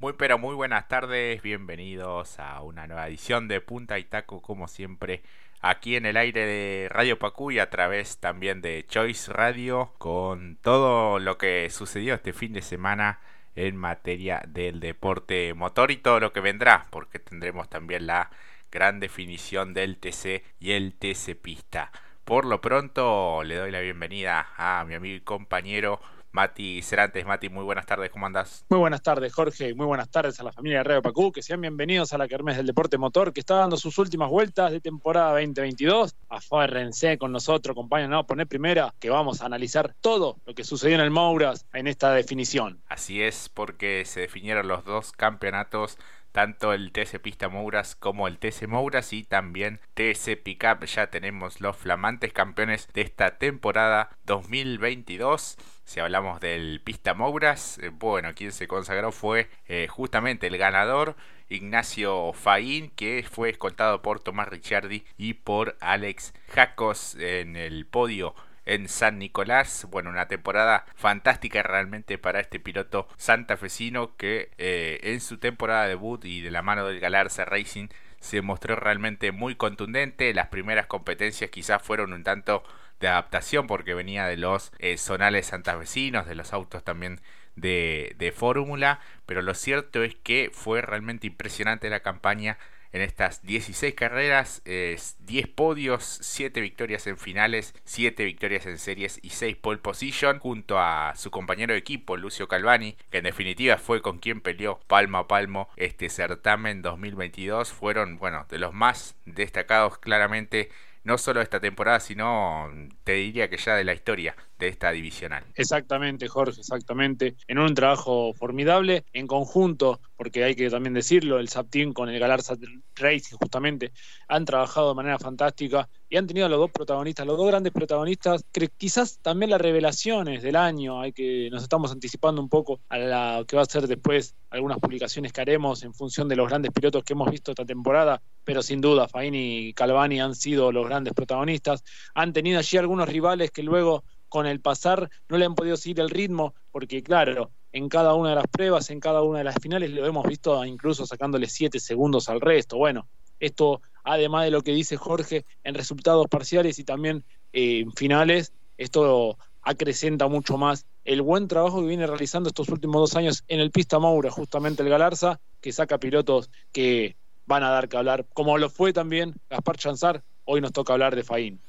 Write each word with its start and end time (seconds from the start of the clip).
Muy 0.00 0.14
pero 0.14 0.38
muy 0.38 0.54
buenas 0.54 0.88
tardes, 0.88 1.42
bienvenidos 1.42 2.38
a 2.38 2.62
una 2.62 2.86
nueva 2.86 3.06
edición 3.06 3.48
de 3.48 3.60
Punta 3.60 3.98
y 3.98 4.04
Taco 4.04 4.40
como 4.40 4.66
siempre 4.66 5.20
aquí 5.60 5.94
en 5.94 6.06
el 6.06 6.16
aire 6.16 6.46
de 6.46 6.88
Radio 6.88 7.18
Pacú 7.18 7.50
y 7.50 7.58
a 7.58 7.68
través 7.68 8.16
también 8.16 8.62
de 8.62 8.86
Choice 8.88 9.30
Radio 9.30 9.92
con 9.98 10.56
todo 10.62 11.18
lo 11.18 11.36
que 11.36 11.68
sucedió 11.68 12.14
este 12.14 12.32
fin 12.32 12.54
de 12.54 12.62
semana 12.62 13.20
en 13.56 13.76
materia 13.76 14.42
del 14.48 14.80
deporte 14.80 15.52
motor 15.52 15.90
y 15.90 15.98
todo 15.98 16.18
lo 16.18 16.32
que 16.32 16.40
vendrá 16.40 16.86
porque 16.88 17.18
tendremos 17.18 17.68
también 17.68 18.06
la 18.06 18.30
gran 18.72 19.00
definición 19.00 19.74
del 19.74 19.98
TC 19.98 20.42
y 20.60 20.72
el 20.72 20.94
TC 20.94 21.36
Pista. 21.36 21.92
Por 22.24 22.46
lo 22.46 22.62
pronto 22.62 23.42
le 23.44 23.56
doy 23.56 23.70
la 23.70 23.80
bienvenida 23.80 24.48
a 24.56 24.82
mi 24.86 24.94
amigo 24.94 25.16
y 25.16 25.20
compañero 25.20 26.00
Mati 26.32 26.82
Cerantes. 26.82 27.26
Mati, 27.26 27.48
muy 27.48 27.64
buenas 27.64 27.86
tardes, 27.86 28.10
¿cómo 28.10 28.26
andás? 28.26 28.64
Muy 28.68 28.78
buenas 28.78 29.02
tardes, 29.02 29.32
Jorge, 29.32 29.74
muy 29.74 29.86
buenas 29.86 30.08
tardes 30.08 30.38
a 30.40 30.44
la 30.44 30.52
familia 30.52 30.78
de 30.78 30.84
Radio 30.84 31.02
Pacú, 31.02 31.32
que 31.32 31.42
sean 31.42 31.60
bienvenidos 31.60 32.12
a 32.12 32.18
la 32.18 32.28
Kermés 32.28 32.56
del 32.56 32.66
Deporte 32.66 32.98
Motor, 32.98 33.32
que 33.32 33.40
está 33.40 33.56
dando 33.56 33.76
sus 33.76 33.98
últimas 33.98 34.30
vueltas 34.30 34.70
de 34.70 34.80
temporada 34.80 35.32
2022. 35.32 36.14
Afárrense 36.28 37.18
con 37.18 37.32
nosotros, 37.32 37.74
acompáñanos 37.74 38.20
a 38.20 38.26
poner 38.26 38.46
primera, 38.46 38.94
que 39.00 39.10
vamos 39.10 39.42
a 39.42 39.46
analizar 39.46 39.94
todo 40.00 40.36
lo 40.46 40.54
que 40.54 40.64
sucedió 40.64 40.94
en 40.94 41.00
el 41.00 41.10
Mouras 41.10 41.66
en 41.72 41.86
esta 41.86 42.12
definición. 42.12 42.80
Así 42.88 43.22
es, 43.22 43.48
porque 43.48 44.04
se 44.04 44.20
definieron 44.20 44.68
los 44.68 44.84
dos 44.84 45.12
campeonatos 45.12 45.98
tanto 46.32 46.72
el 46.72 46.92
TC 46.92 47.20
Pista 47.20 47.48
Mouras 47.48 47.94
como 47.94 48.28
el 48.28 48.38
TC 48.38 48.66
Mouras 48.66 49.12
y 49.12 49.24
también 49.24 49.80
TC 49.94 50.36
Pickup. 50.42 50.84
Ya 50.84 51.08
tenemos 51.08 51.60
los 51.60 51.76
flamantes 51.76 52.32
campeones 52.32 52.88
de 52.92 53.02
esta 53.02 53.38
temporada 53.38 54.10
2022. 54.24 55.56
Si 55.84 56.00
hablamos 56.00 56.40
del 56.40 56.80
Pista 56.82 57.14
Mouras, 57.14 57.78
eh, 57.78 57.88
bueno, 57.88 58.34
quien 58.34 58.52
se 58.52 58.68
consagró 58.68 59.12
fue 59.12 59.50
eh, 59.66 59.88
justamente 59.88 60.46
el 60.46 60.56
ganador 60.56 61.16
Ignacio 61.48 62.32
Faín, 62.32 62.90
que 62.90 63.26
fue 63.28 63.50
escoltado 63.50 64.02
por 64.02 64.20
Tomás 64.20 64.48
Ricciardi 64.48 65.04
y 65.18 65.34
por 65.34 65.76
Alex 65.80 66.32
Jacos 66.48 67.16
en 67.16 67.56
el 67.56 67.86
podio 67.86 68.34
en 68.66 68.88
San 68.88 69.18
Nicolás. 69.18 69.86
Bueno, 69.90 70.10
una 70.10 70.28
temporada 70.28 70.84
fantástica 70.94 71.62
realmente 71.62 72.18
para 72.18 72.40
este 72.40 72.60
piloto 72.60 73.08
santafesino 73.16 74.16
que 74.16 74.50
eh, 74.58 75.00
en 75.02 75.20
su 75.20 75.38
temporada 75.38 75.84
de 75.84 75.90
debut 75.90 76.24
y 76.24 76.40
de 76.40 76.50
la 76.50 76.62
mano 76.62 76.86
del 76.86 77.00
Galarza 77.00 77.44
Racing 77.44 77.88
se 78.20 78.42
mostró 78.42 78.76
realmente 78.76 79.32
muy 79.32 79.54
contundente. 79.54 80.32
Las 80.34 80.48
primeras 80.48 80.86
competencias 80.86 81.50
quizás 81.50 81.82
fueron 81.82 82.12
un 82.12 82.22
tanto 82.22 82.62
de 83.00 83.08
adaptación 83.08 83.66
porque 83.66 83.94
venía 83.94 84.26
de 84.26 84.36
los 84.36 84.72
eh, 84.78 84.98
zonales 84.98 85.46
santafesinos, 85.46 86.26
de 86.26 86.34
los 86.34 86.52
autos 86.52 86.84
también 86.84 87.20
de, 87.56 88.14
de 88.18 88.30
fórmula, 88.30 89.00
pero 89.26 89.42
lo 89.42 89.54
cierto 89.54 90.02
es 90.02 90.14
que 90.16 90.50
fue 90.52 90.82
realmente 90.82 91.26
impresionante 91.26 91.90
la 91.90 92.00
campaña 92.00 92.58
en 92.92 93.02
estas 93.02 93.42
16 93.42 93.94
carreras, 93.94 94.62
10 94.64 95.48
podios, 95.54 96.04
7 96.22 96.60
victorias 96.60 97.06
en 97.06 97.16
finales, 97.16 97.74
7 97.84 98.24
victorias 98.24 98.66
en 98.66 98.78
series 98.78 99.18
y 99.22 99.30
6 99.30 99.56
pole 99.56 99.78
position, 99.78 100.38
junto 100.38 100.78
a 100.78 101.14
su 101.16 101.30
compañero 101.30 101.72
de 101.72 101.78
equipo, 101.78 102.16
Lucio 102.16 102.48
Calvani, 102.48 102.96
que 103.10 103.18
en 103.18 103.24
definitiva 103.24 103.76
fue 103.78 104.02
con 104.02 104.18
quien 104.18 104.40
peleó 104.40 104.80
palmo 104.86 105.18
a 105.18 105.28
palmo 105.28 105.68
este 105.76 106.08
certamen 106.08 106.82
2022. 106.82 107.72
Fueron, 107.72 108.18
bueno, 108.18 108.46
de 108.48 108.58
los 108.58 108.74
más 108.74 109.16
destacados 109.24 109.98
claramente 109.98 110.70
no 111.02 111.18
solo 111.18 111.40
esta 111.40 111.60
temporada, 111.60 112.00
sino 112.00 112.70
te 113.04 113.12
diría 113.12 113.48
que 113.48 113.56
ya 113.56 113.74
de 113.74 113.84
la 113.84 113.94
historia 113.94 114.36
de 114.60 114.68
esta 114.68 114.92
divisional. 114.92 115.42
Exactamente, 115.54 116.28
Jorge, 116.28 116.60
exactamente. 116.60 117.34
En 117.48 117.58
un 117.58 117.74
trabajo 117.74 118.32
formidable, 118.34 119.04
en 119.12 119.26
conjunto, 119.26 120.00
porque 120.16 120.44
hay 120.44 120.54
que 120.54 120.68
también 120.68 120.94
decirlo, 120.94 121.38
el 121.40 121.48
Sapteam 121.48 121.92
con 121.92 122.10
el 122.10 122.20
Galarza 122.20 122.54
Racing 122.94 123.36
justamente 123.36 123.92
han 124.28 124.44
trabajado 124.44 124.90
de 124.90 124.94
manera 124.94 125.18
fantástica 125.18 125.88
y 126.10 126.16
han 126.16 126.26
tenido 126.26 126.46
a 126.46 126.48
los 126.50 126.58
dos 126.58 126.70
protagonistas, 126.70 127.26
los 127.26 127.38
dos 127.38 127.46
grandes 127.46 127.72
protagonistas, 127.72 128.44
quizás 128.76 129.18
también 129.22 129.50
las 129.50 129.60
revelaciones 129.60 130.42
del 130.42 130.56
año, 130.56 131.00
hay 131.00 131.12
que 131.12 131.48
nos 131.50 131.62
estamos 131.62 131.90
anticipando 131.90 132.42
un 132.42 132.48
poco 132.48 132.80
a 132.88 132.98
la 132.98 133.44
que 133.48 133.56
va 133.56 133.62
a 133.62 133.66
ser 133.66 133.86
después 133.86 134.34
algunas 134.50 134.78
publicaciones 134.78 135.32
que 135.32 135.40
haremos 135.40 135.82
en 135.84 135.94
función 135.94 136.28
de 136.28 136.36
los 136.36 136.48
grandes 136.48 136.72
pilotos 136.72 137.02
que 137.02 137.14
hemos 137.14 137.30
visto 137.30 137.52
esta 137.52 137.64
temporada, 137.64 138.20
pero 138.44 138.62
sin 138.62 138.80
duda 138.80 139.08
Faini 139.08 139.68
y 139.68 139.72
Calvani 139.72 140.20
han 140.20 140.34
sido 140.34 140.70
los 140.70 140.86
grandes 140.86 141.14
protagonistas, 141.14 141.82
han 142.14 142.32
tenido 142.34 142.58
allí 142.58 142.76
algunos 142.76 143.08
rivales 143.08 143.50
que 143.50 143.62
luego 143.62 144.04
con 144.30 144.46
el 144.46 144.60
pasar 144.60 145.10
no 145.28 145.36
le 145.36 145.44
han 145.44 145.54
podido 145.54 145.76
seguir 145.76 146.00
el 146.00 146.08
ritmo, 146.08 146.54
porque 146.70 147.02
claro, 147.02 147.50
en 147.72 147.88
cada 147.90 148.14
una 148.14 148.30
de 148.30 148.36
las 148.36 148.46
pruebas, 148.46 148.88
en 148.88 149.00
cada 149.00 149.22
una 149.22 149.38
de 149.38 149.44
las 149.44 149.56
finales, 149.60 149.90
lo 149.90 150.06
hemos 150.06 150.26
visto 150.26 150.64
incluso 150.64 151.04
sacándole 151.04 151.46
siete 151.46 151.78
segundos 151.78 152.30
al 152.30 152.40
resto. 152.40 152.78
Bueno, 152.78 153.08
esto, 153.38 153.82
además 154.04 154.44
de 154.44 154.52
lo 154.52 154.62
que 154.62 154.72
dice 154.72 154.96
Jorge, 154.96 155.44
en 155.64 155.74
resultados 155.74 156.26
parciales 156.28 156.78
y 156.78 156.84
también 156.84 157.24
eh, 157.52 157.80
en 157.80 157.92
finales, 157.92 158.52
esto 158.78 159.36
acrecenta 159.62 160.26
mucho 160.28 160.56
más 160.56 160.86
el 161.04 161.22
buen 161.22 161.48
trabajo 161.48 161.80
que 161.80 161.88
viene 161.88 162.06
realizando 162.06 162.48
estos 162.48 162.68
últimos 162.68 163.00
dos 163.00 163.16
años 163.16 163.44
en 163.48 163.60
el 163.60 163.70
Pista 163.70 163.98
Maura, 163.98 164.30
justamente 164.30 164.82
el 164.82 164.88
Galarza, 164.88 165.40
que 165.60 165.72
saca 165.72 165.98
pilotos 165.98 166.50
que 166.72 167.16
van 167.46 167.62
a 167.64 167.70
dar 167.70 167.88
que 167.88 167.96
hablar, 167.96 168.26
como 168.32 168.56
lo 168.58 168.70
fue 168.70 168.92
también 168.92 169.34
Gaspar 169.50 169.76
Chanzar, 169.76 170.22
hoy 170.44 170.60
nos 170.60 170.72
toca 170.72 170.92
hablar 170.92 171.16
de 171.16 171.24
Faín. 171.24 171.60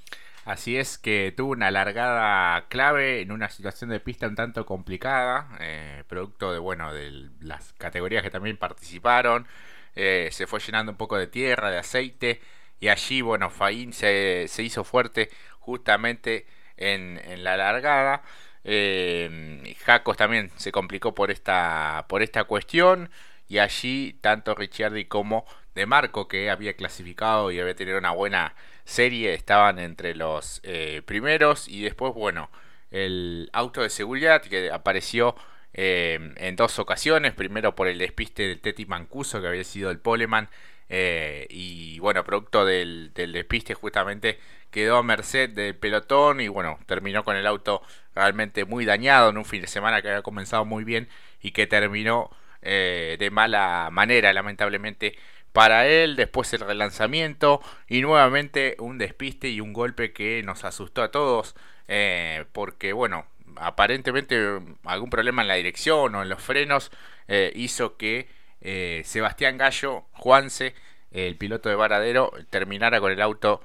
Así 0.44 0.75
es 0.78 0.97
que 0.97 1.31
tuvo 1.35 1.52
una 1.52 1.69
largada 1.69 2.68
clave 2.68 3.22
en 3.22 3.31
una 3.31 3.50
situación 3.50 3.91
de 3.91 4.00
pista 4.00 4.28
un 4.28 4.35
tanto 4.35 4.66
complicada, 4.66 5.47
eh, 5.59 6.03
producto 6.07 6.52
de 6.52 6.57
bueno 6.59 6.91
de 6.94 7.29
las 7.41 7.74
categorías 7.74 8.24
que 8.24 8.31
también 8.31 8.57
participaron. 8.57 9.47
Eh, 9.96 10.29
se 10.31 10.47
fue 10.47 10.59
llenando 10.59 10.91
un 10.94 10.97
poco 10.97 11.18
de 11.18 11.28
tierra, 11.28 11.69
de 11.69 11.78
aceite, 11.78 12.41
y 12.79 12.88
allí 12.88 13.22
bueno 13.22 13.50
Faín 13.52 13.94
se, 13.94 14.47
se 14.47 14.63
hizo 14.63 14.84
fuerte 14.84 15.29
justamente 15.59 16.47
en, 16.78 17.19
en 17.23 17.44
la 17.44 17.56
largada. 17.58 18.23
Eh, 18.63 19.75
Jacos 19.85 20.18
también 20.18 20.52
se 20.56 20.72
complicó 20.72 21.13
por 21.16 21.29
esta, 21.31 22.06
por 22.09 22.23
esta 22.23 22.46
cuestión. 22.46 23.12
Y 23.52 23.60
allí 23.60 24.14
tanto 24.22 24.56
Ricciardi 24.56 25.04
como 25.04 25.46
De 25.76 25.86
Marco, 25.86 26.30
que 26.30 26.50
había 26.50 26.74
clasificado 26.74 27.52
y 27.52 27.60
había 27.60 27.76
tenido 27.76 27.98
una 27.98 28.12
buena 28.12 28.56
serie 28.86 29.34
estaban 29.34 29.78
entre 29.78 30.16
los 30.16 30.62
eh, 30.64 31.02
primeros. 31.06 31.68
Y 31.68 31.82
después, 31.82 32.14
bueno, 32.14 32.50
el 32.92 33.50
auto 33.52 33.82
de 33.82 33.90
seguridad 33.90 34.42
que 34.42 34.72
apareció 34.72 35.36
eh, 35.74 36.34
en 36.38 36.56
dos 36.56 36.80
ocasiones, 36.80 37.34
primero 37.34 37.76
por 37.76 37.90
el 37.90 37.98
despiste 37.98 38.48
del 38.48 38.62
Teti 38.62 38.86
Mancuso 38.86 39.42
que 39.42 39.50
había 39.50 39.66
sido 39.66 39.92
el 39.92 40.00
Poleman 40.00 40.48
eh, 40.88 41.46
y 41.50 42.00
bueno, 42.00 42.24
producto 42.24 42.64
del, 42.64 43.12
despiste 43.14 43.74
justamente 43.74 44.40
quedó 44.70 44.96
a 44.96 45.04
merced 45.04 45.50
del 45.50 45.76
pelotón 45.76 46.40
y 46.40 46.48
bueno, 46.48 46.80
terminó 46.86 47.26
con 47.26 47.36
el 47.36 47.48
auto 47.48 47.82
realmente 48.16 48.64
muy 48.64 48.86
dañado 48.86 49.30
en 49.30 49.38
un 49.38 49.44
fin 49.44 49.60
de 49.60 49.68
semana 49.68 50.02
que 50.02 50.08
había 50.08 50.22
comenzado 50.22 50.64
muy 50.64 50.86
bien 50.86 51.10
y 51.42 51.52
que 51.52 51.68
terminó 51.68 52.32
de 52.62 53.30
mala 53.32 53.90
manera 53.92 54.34
lamentablemente 54.34 55.16
para 55.52 55.88
él, 55.88 56.16
después 56.16 56.54
el 56.54 56.62
relanzamiento 56.62 57.62
y 57.88 58.02
nuevamente 58.02 58.76
un 58.80 58.98
despiste 58.98 59.50
y 59.50 59.60
un 59.60 59.74
golpe 59.74 60.14
que 60.14 60.42
nos 60.44 60.64
asustó 60.64 61.04
a 61.04 61.12
todos 61.12 61.56
eh, 61.88 62.46
porque 62.54 62.94
bueno, 62.94 63.26
aparentemente 63.58 64.60
algún 64.86 65.10
problema 65.10 65.42
en 65.42 65.50
la 65.50 65.56
dirección 65.56 66.16
o 66.16 66.22
en 66.24 66.30
los 66.30 66.42
frenos 66.42 66.90
eh, 67.28 67.52
hizo 67.56 67.98
que 67.98 68.30
eh, 68.62 69.02
Sebastián 69.04 69.58
Gallo, 69.58 70.06
Juanse, 70.14 70.74
el 71.12 71.36
piloto 71.36 71.68
de 71.68 71.76
Varadero, 71.76 72.32
terminara 72.50 73.02
con 73.02 73.12
el 73.12 73.22
auto 73.22 73.62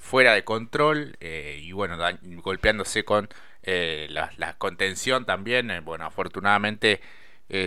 fuera 0.00 0.34
de 0.34 0.44
control 0.44 1.16
y 1.20 1.72
bueno, 1.72 1.96
golpeándose 2.42 3.04
con 3.04 3.30
la, 3.64 4.54
contención 4.58 5.24
también, 5.24 5.72
bueno, 5.84 6.04
afortunadamente 6.04 7.00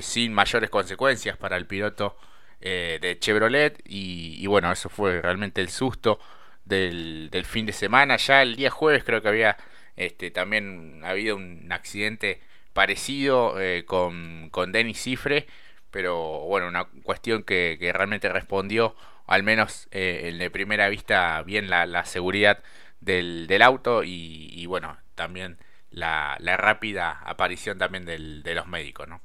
sin 0.02 0.34
mayores 0.34 0.70
consecuencias 0.70 1.38
para 1.38 1.58
el 1.58 1.66
piloto 1.66 2.16
eh, 2.62 3.00
de 3.02 3.18
Chevrolet 3.18 3.82
y, 3.86 4.46
bueno, 4.46 4.72
eso 4.72 4.88
fue 4.90 5.20
realmente 5.22 5.62
el 5.62 5.70
susto 5.70 6.20
del, 6.66 7.30
del, 7.32 7.46
fin 7.46 7.66
de 7.66 7.74
semana. 7.74 8.18
Ya 8.18 8.44
el 8.44 8.56
día 8.56 8.70
jueves 8.70 9.04
creo 9.04 9.22
que 9.22 9.28
había 9.30 9.58
este, 9.96 10.30
también 10.32 11.02
habido 11.04 11.36
un 11.38 11.72
accidente 11.72 12.40
parecido 12.74 13.60
eh, 13.60 13.84
con, 13.86 14.50
con 14.52 14.72
Denis 14.72 15.02
Cifre, 15.02 15.48
pero 15.92 16.42
bueno, 16.42 16.68
una 16.68 16.86
cuestión 17.04 17.44
que, 17.44 17.78
que 17.80 17.92
realmente 17.94 18.30
respondió, 18.30 18.96
al 19.28 19.44
menos 19.44 19.88
eh, 19.92 20.36
de 20.38 20.50
primera 20.52 20.88
vista, 20.90 21.42
bien 21.44 21.70
la, 21.70 21.86
la 21.88 22.06
seguridad 22.06 22.64
del, 23.00 23.48
del 23.48 23.62
auto 23.64 24.04
y, 24.04 24.50
y, 24.54 24.66
bueno, 24.68 24.98
también 25.16 25.58
la, 25.90 26.38
la 26.40 26.58
rápida 26.58 27.20
aparición 27.26 27.78
también 27.80 28.06
del, 28.06 28.44
de 28.44 28.56
los 28.56 28.68
médicos, 28.68 29.08
¿no? 29.08 29.22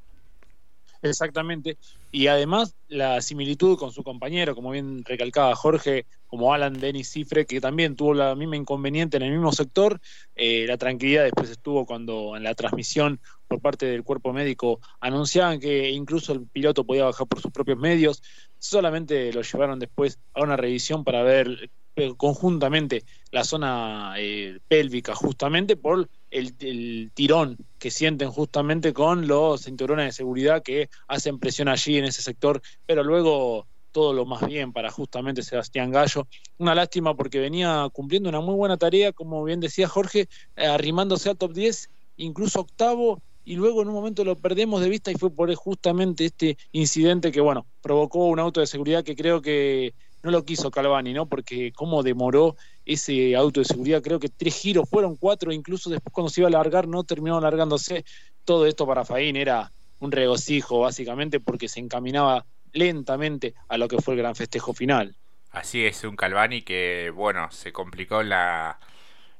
Exactamente. 1.11 1.77
Y 2.11 2.29
además 2.29 2.77
la 2.89 3.21
similitud 3.21 3.77
con 3.79 3.93
su 3.93 4.03
compañero, 4.03 4.55
como 4.55 4.71
bien 4.71 5.05
recalcaba 5.05 5.55
Jorge, 5.55 6.07
como 6.27 6.53
Alan 6.53 6.79
Dennis 6.79 7.11
Cifre, 7.11 7.47
que 7.47 7.61
también 7.61 7.97
tuvo 7.97 8.15
la 8.15 8.35
misma 8.35 8.57
inconveniente 8.57 9.17
en 9.17 9.25
el 9.25 9.33
mismo 9.33 9.53
sector. 9.53 10.01
Eh, 10.35 10.67
la 10.67 10.77
tranquilidad 10.77 11.25
después 11.25 11.51
estuvo 11.51 11.87
cuando 11.87 12.37
en 12.37 12.43
la 12.43 12.55
transmisión 12.55 13.21
por 13.49 13.61
parte 13.61 13.87
del 13.87 14.03
cuerpo 14.03 14.33
médico 14.33 14.81
anunciaban 15.01 15.61
que 15.61 15.91
incluso 15.91 16.33
el 16.33 16.47
piloto 16.47 16.85
podía 16.85 17.05
bajar 17.05 17.27
por 17.27 17.41
sus 17.41 17.53
propios 17.53 17.79
medios. 17.79 18.23
Solamente 18.59 19.33
lo 19.33 19.43
llevaron 19.43 19.79
después 19.79 20.19
a 20.35 20.43
una 20.43 20.57
revisión 20.57 21.05
para 21.05 21.23
ver 21.23 21.71
conjuntamente 22.17 23.05
la 23.31 23.45
zona 23.45 24.15
eh, 24.19 24.59
pélvica 24.69 25.15
justamente 25.15 25.77
por 25.77 26.09
el, 26.31 27.11
tirón 27.15 27.57
que 27.79 27.91
sienten 27.91 28.31
justamente 28.31 28.93
con 28.93 29.27
los 29.27 29.63
cinturones 29.63 30.07
de 30.07 30.13
seguridad 30.13 30.63
que 30.63 30.91
hacen 31.09 31.39
presión 31.39 31.69
allí 31.69 31.97
en 31.97 32.05
ese 32.05 32.23
sector, 32.23 32.61
pero 32.85 33.03
luego 33.03 33.67
todo 33.93 34.13
lo 34.13 34.27
más 34.27 34.47
bien 34.47 34.73
para 34.73 34.91
justamente 34.91 35.43
Sebastián 35.43 35.91
Gallo. 35.91 36.27
Una 36.59 36.75
lástima 36.75 37.17
porque 37.17 37.39
venía 37.39 37.89
cumpliendo 37.93 38.29
una 38.29 38.41
muy 38.41 38.55
buena 38.55 38.77
tarea, 38.77 39.13
como 39.13 39.43
bien 39.45 39.61
decía 39.61 39.89
Jorge, 39.89 40.29
eh, 40.57 40.67
arrimándose 40.67 41.31
al 41.31 41.39
top 41.39 41.55
10, 41.55 41.89
incluso 42.19 42.61
octavo, 42.61 43.23
y 43.47 43.55
luego 43.55 43.81
en 43.81 43.89
un 43.89 43.95
momento 43.95 44.25
lo 44.25 44.37
perdemos 44.37 44.83
de 44.83 44.89
vista 44.89 45.13
y 45.13 45.15
fue 45.15 45.31
por 45.31 45.55
justamente 45.55 46.27
este 46.27 46.59
incidente 46.73 47.31
que, 47.31 47.41
bueno, 47.41 47.65
provocó 47.81 48.27
un 48.27 48.41
auto 48.41 48.61
de 48.61 48.67
seguridad 48.67 49.05
que 49.05 49.15
creo 49.15 49.41
que 49.41 49.95
no 50.27 50.33
lo 50.33 50.45
quiso 50.45 50.71
Calvani, 50.71 51.15
¿no? 51.15 51.27
Porque 51.27 51.73
cómo 51.73 52.03
demoró 52.03 52.57
ese 52.85 53.35
auto 53.37 53.61
de 53.61 53.65
seguridad, 53.65 54.03
creo 54.03 54.21
que 54.21 54.29
tres 54.29 54.57
giros, 54.61 54.89
fueron 54.89 55.17
cuatro, 55.17 55.53
incluso 55.53 55.89
después 55.89 56.13
cuando 56.13 56.31
se 56.31 56.41
iba 56.41 56.49
a 56.49 56.53
largar 56.53 56.89
no 56.89 57.05
terminó 57.05 57.41
largándose. 57.41 58.05
Todo 58.45 58.67
esto 58.67 58.87
para 58.87 59.05
Faín 59.05 59.37
era 59.37 59.73
un 60.01 60.13
regocijo, 60.13 60.81
básicamente, 60.81 61.41
porque 61.41 61.69
se 61.69 61.81
encaminaba 61.81 62.45
lentamente 62.73 63.55
a 63.69 63.79
lo 63.79 63.89
que 63.89 63.99
fue 63.99 64.15
el 64.15 64.21
gran 64.21 64.35
festejo 64.35 64.75
final. 64.75 65.17
Así 65.51 65.87
es, 65.87 66.05
un 66.05 66.17
Calvani 66.17 66.63
que, 66.63 67.11
bueno, 67.15 67.51
se 67.51 67.73
complicó 67.73 68.23
la, 68.23 68.79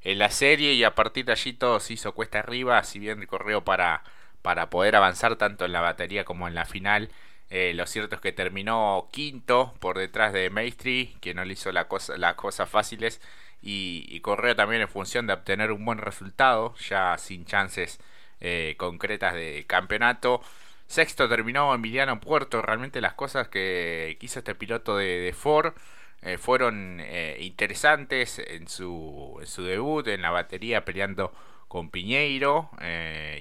en 0.03 0.19
la 0.19 0.31
serie 0.31 0.73
y 0.73 0.85
a 0.85 0.95
partir 0.95 1.27
de 1.27 1.33
allí 1.33 1.53
todo 1.53 1.79
se 1.81 1.95
hizo 1.95 2.15
cuesta 2.15 2.39
arriba, 2.39 2.83
si 2.85 2.99
bien 2.99 3.27
corrió 3.27 3.65
para, 3.65 4.03
para 4.41 4.71
poder 4.71 4.97
avanzar 4.97 5.37
tanto 5.37 5.65
en 5.65 5.73
la 5.73 5.81
batería 5.81 6.25
como 6.25 6.49
en 6.49 6.55
la 6.55 6.65
final. 6.65 7.11
Eh, 7.51 7.73
lo 7.75 7.87
cierto 7.87 8.17
es 8.17 8.21
que 8.21 8.33
terminó 8.33 9.09
quinto 9.13 9.75
por 9.79 9.99
detrás 9.99 10.33
de 10.33 10.51
Maestri, 10.51 11.17
que 11.21 11.35
no 11.35 11.45
le 11.45 11.53
hizo 11.53 11.71
las 11.73 11.87
cosas 11.87 12.69
fáciles. 12.69 13.21
Y, 13.63 14.21
corrió 14.21 14.55
también 14.57 14.83
en 14.83 14.89
función 14.89 15.27
de 15.27 15.33
obtener 15.33 15.73
un 15.73 15.85
buen 15.85 15.99
resultado, 15.99 16.75
ya 16.77 17.17
sin 17.19 17.45
chances 17.47 17.99
eh, 18.41 18.75
concretas 18.79 19.35
de 19.35 19.65
campeonato. 19.67 20.41
Sexto 20.87 21.29
terminó 21.29 21.75
Emiliano 21.75 22.21
Puerto. 22.21 22.63
Realmente 22.63 23.01
las 23.01 23.15
cosas 23.15 23.49
que 23.49 24.17
quiso 24.21 24.41
este 24.41 24.55
piloto 24.55 24.97
de, 24.97 25.35
Ford 25.37 25.75
eh, 26.23 26.39
fueron 26.39 27.01
interesantes 27.39 28.39
en 28.39 28.69
su 28.69 29.41
debut, 29.59 30.07
en 30.09 30.23
la 30.23 30.31
batería 30.31 30.85
peleando 30.85 31.33
con 31.69 31.91
Piñeiro 31.91 32.71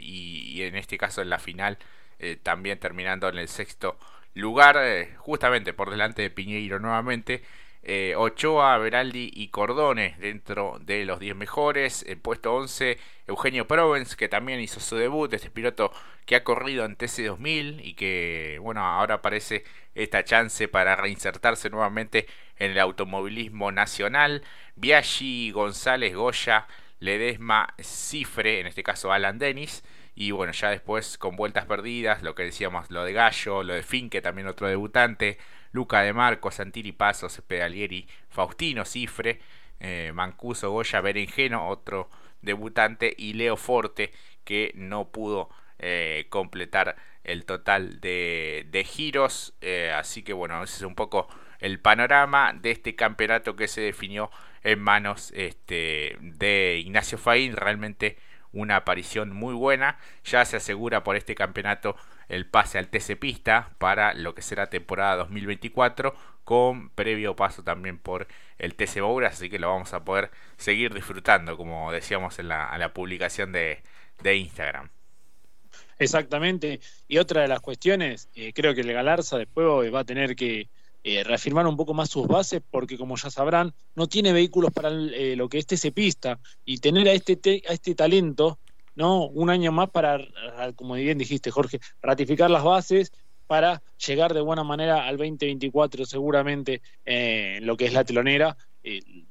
y, 0.02 0.62
en 0.64 0.76
este 0.76 0.98
caso 0.98 1.22
en 1.22 1.30
la 1.30 1.40
final 1.40 1.78
eh, 2.20 2.38
también 2.42 2.80
terminando 2.80 3.28
en 3.30 3.38
el 3.38 3.48
sexto 3.48 3.98
lugar, 4.34 4.78
eh, 4.80 5.16
justamente 5.18 5.74
por 5.74 5.90
delante 5.90 6.22
de 6.22 6.30
Piñeiro 6.30 6.80
nuevamente. 6.80 7.44
Eh, 7.88 8.16
Ochoa, 8.18 8.80
Beraldi 8.80 9.30
y 9.32 9.50
Cordone 9.50 10.16
dentro 10.20 10.80
de 10.82 11.06
los 11.06 11.20
10 11.20 11.36
mejores. 11.36 12.04
En 12.08 12.20
puesto 12.20 12.56
11, 12.56 12.98
Eugenio 13.28 13.68
Provence, 13.68 14.16
que 14.16 14.28
también 14.28 14.60
hizo 14.60 14.80
su 14.80 14.96
debut. 14.96 15.32
Este 15.34 15.52
piloto 15.52 15.92
que 16.26 16.36
ha 16.36 16.44
corrido 16.44 16.84
en 16.84 16.98
TC2000 16.98 17.82
y 17.84 17.94
que, 17.94 18.58
bueno, 18.62 18.84
ahora 18.84 19.16
aparece 19.16 19.64
esta 19.94 20.24
chance 20.24 20.68
para 20.68 20.96
reinsertarse 20.96 21.70
nuevamente 21.70 22.26
en 22.58 22.72
el 22.72 22.80
automovilismo 22.80 23.72
nacional. 23.72 24.44
Biaggi, 24.76 25.52
González, 25.52 26.16
Goya, 26.16 26.68
Ledesma, 27.00 27.76
Cifre, 27.80 28.62
en 28.62 28.68
este 28.68 28.82
caso 28.82 29.12
Alan 29.12 29.38
Dennis. 29.38 29.84
Y 30.16 30.32
bueno, 30.32 30.54
ya 30.54 30.70
después 30.70 31.18
con 31.18 31.36
vueltas 31.36 31.66
perdidas, 31.66 32.24
lo 32.24 32.36
que 32.36 32.44
decíamos, 32.44 32.90
lo 32.90 33.04
de 33.04 33.14
Gallo, 33.14 33.64
lo 33.64 33.74
de 33.74 33.84
Finke, 33.84 34.22
también 34.22 34.48
otro 34.48 34.68
debutante, 34.68 35.38
Luca 35.74 36.02
de 36.02 36.14
Marco, 36.14 36.52
Santiri 36.52 36.94
Pasos, 36.94 37.42
Pedalieri, 37.46 38.08
Faustino 38.30 38.86
Cifre, 38.86 39.42
eh, 39.82 40.12
Mancuso 40.14 40.72
Goya 40.72 41.02
Berenjeno, 41.02 41.68
otro 41.68 42.10
debutante, 42.42 43.14
y 43.18 43.34
Leo 43.34 43.58
Forte, 43.58 44.14
que 44.46 44.72
no 44.76 45.10
pudo 45.10 45.50
eh, 45.80 46.28
completar 46.30 46.96
el 47.26 47.44
total 47.44 48.00
de, 48.00 48.68
de 48.70 48.84
giros. 48.86 49.54
Eh, 49.60 49.92
así 49.94 50.24
que 50.24 50.32
bueno, 50.32 50.64
ese 50.64 50.78
es 50.78 50.82
un 50.84 50.96
poco 50.96 51.28
el 51.60 51.80
panorama 51.80 52.54
de 52.54 52.72
este 52.72 52.96
campeonato 52.96 53.56
que 53.56 53.68
se 53.68 53.82
definió 53.82 54.32
en 54.64 54.80
manos 54.80 55.32
este, 55.36 56.18
de 56.22 56.78
Ignacio 56.80 57.18
Faín. 57.18 57.56
Realmente 57.56 58.18
una 58.56 58.78
aparición 58.78 59.32
muy 59.32 59.54
buena. 59.54 60.00
Ya 60.24 60.44
se 60.46 60.58
asegura 60.58 61.04
por 61.04 61.16
este 61.16 61.36
campeonato 61.36 61.96
el 62.28 62.48
pase 62.48 62.80
al 62.80 62.88
TC 62.88 63.20
Pista 63.20 63.70
para 63.78 64.16
lo 64.16 64.34
que 64.34 64.42
será 64.42 64.70
temporada 64.72 65.18
2024 65.18 66.16
con 66.44 66.90
previo 66.92 67.36
paso 67.36 67.64
también 67.64 67.98
por 67.98 68.28
el 68.58 68.76
TC 68.76 69.02
Bouras, 69.02 69.34
así 69.34 69.50
que 69.50 69.60
lo 69.60 69.68
vamos 69.68 69.94
a 69.94 70.06
poder 70.06 70.32
seguir 70.58 70.94
disfrutando 70.94 71.58
como 71.58 71.92
decíamos 71.92 72.40
en 72.40 72.48
la, 72.48 72.92
publicación 72.94 73.52
de, 73.52 73.82
Instagram. 74.24 74.90
Exactamente, 75.98 76.80
y 77.08 77.18
otra 77.18 77.42
de 77.42 77.48
las 77.48 77.62
cuestiones, 77.62 78.30
eh, 78.36 78.54
creo 78.54 78.76
que 78.76 78.82
el 78.82 78.94
Galarza 78.94 79.38
después 79.38 79.66
va 79.94 80.00
a 80.02 80.04
tener 80.04 80.36
que 80.36 80.70
eh, 81.08 81.24
reafirmar 81.24 81.68
un 81.68 81.78
poco 81.78 81.94
más 81.94 82.10
sus 82.10 82.26
bases, 82.26 82.64
porque 82.68 82.98
como 82.98 83.16
ya 83.16 83.30
sabrán, 83.30 83.76
no 83.94 84.08
tiene 84.08 84.34
vehículos 84.34 84.72
para 84.72 84.90
eh, 84.90 85.36
lo 85.36 85.48
que 85.48 85.60
este 85.60 85.78
se 85.78 85.92
pista, 85.92 86.40
y 86.66 86.80
tener 86.80 87.08
a 87.08 87.12
este, 87.14 87.62
a 87.70 87.74
este 87.74 87.94
talento, 87.94 88.58
¿no? 88.96 89.28
Un 89.28 89.52
año 89.52 89.72
más 89.72 89.92
para, 89.92 90.18
como 90.76 90.96
bien 90.96 91.20
dijiste, 91.20 91.52
Jorge, 91.52 91.80
ratificar 92.02 92.50
las 92.50 92.64
bases 92.64 93.12
para 93.46 93.84
llegar 94.04 94.34
de 94.34 94.42
buena 94.42 94.64
manera 94.64 95.06
al 95.06 95.18
2024 95.18 96.08
seguramente 96.08 96.82
eh, 97.06 97.60
lo 97.62 97.78
que 97.78 97.86
es 97.86 97.94
la 97.94 98.04
telonera. 98.04 98.58